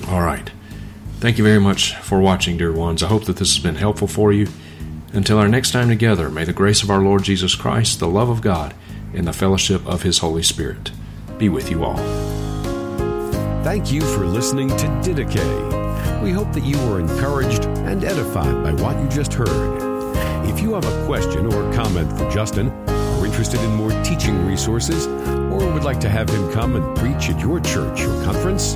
All 0.10 0.22
right. 0.22 0.52
Thank 1.20 1.38
you 1.38 1.44
very 1.44 1.60
much 1.60 1.96
for 1.96 2.20
watching, 2.20 2.58
dear 2.58 2.72
ones. 2.72 3.02
I 3.02 3.08
hope 3.08 3.26
that 3.26 3.38
this 3.38 3.56
has 3.56 3.64
been 3.64 3.76
helpful 3.76 4.08
for 4.08 4.32
you. 4.32 4.48
Until 5.14 5.40
our 5.40 5.48
next 5.48 5.72
time 5.72 5.88
together, 5.88 6.30
may 6.30 6.44
the 6.44 6.54
grace 6.54 6.84
of 6.84 6.92
our 6.92 7.02
Lord 7.02 7.24
Jesus 7.24 7.56
Christ, 7.56 8.00
the 8.00 8.08
love 8.08 8.30
of 8.30 8.42
God, 8.42 8.76
and 9.14 9.26
the 9.26 9.34
fellowship 9.34 9.86
of 9.88 10.04
His 10.04 10.20
Holy 10.20 10.44
Spirit 10.44 10.92
be 11.38 11.50
with 11.50 11.72
you 11.72 11.84
all. 11.84 11.98
Thank 13.64 13.92
you 13.92 14.02
for 14.02 14.26
listening 14.26 14.68
to 14.70 14.88
Didache. 15.02 16.22
We 16.22 16.32
hope 16.32 16.52
that 16.54 16.64
you 16.64 16.78
were 16.90 17.00
encouraged 17.00 17.66
and 17.66 18.04
edified 18.04 18.64
by 18.64 18.74
what 18.84 19.02
you 19.02 19.10
just 19.10 19.34
heard. 19.34 20.16
If 20.48 20.60
you 20.60 20.74
have 20.74 20.86
a 20.86 21.06
question 21.06 21.52
or 21.52 21.74
comment 21.74 22.12
for 22.18 22.30
Justin, 22.30 22.70
are 22.88 23.26
interested 23.26 23.60
in 23.62 23.74
more 23.76 23.92
teaching 24.04 24.46
resources, 24.46 25.08
or 25.08 25.72
would 25.74 25.84
like 25.84 26.00
to 26.02 26.10
have 26.10 26.30
him 26.30 26.52
come 26.52 26.76
and 26.76 26.96
preach 26.98 27.30
at 27.30 27.40
your 27.40 27.60
church 27.62 28.02
or 28.02 28.24
conference, 28.24 28.76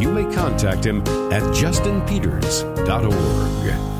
you 0.00 0.10
may 0.10 0.24
contact 0.34 0.84
him 0.84 1.00
at 1.32 1.42
justinpeters.org. 1.54 3.93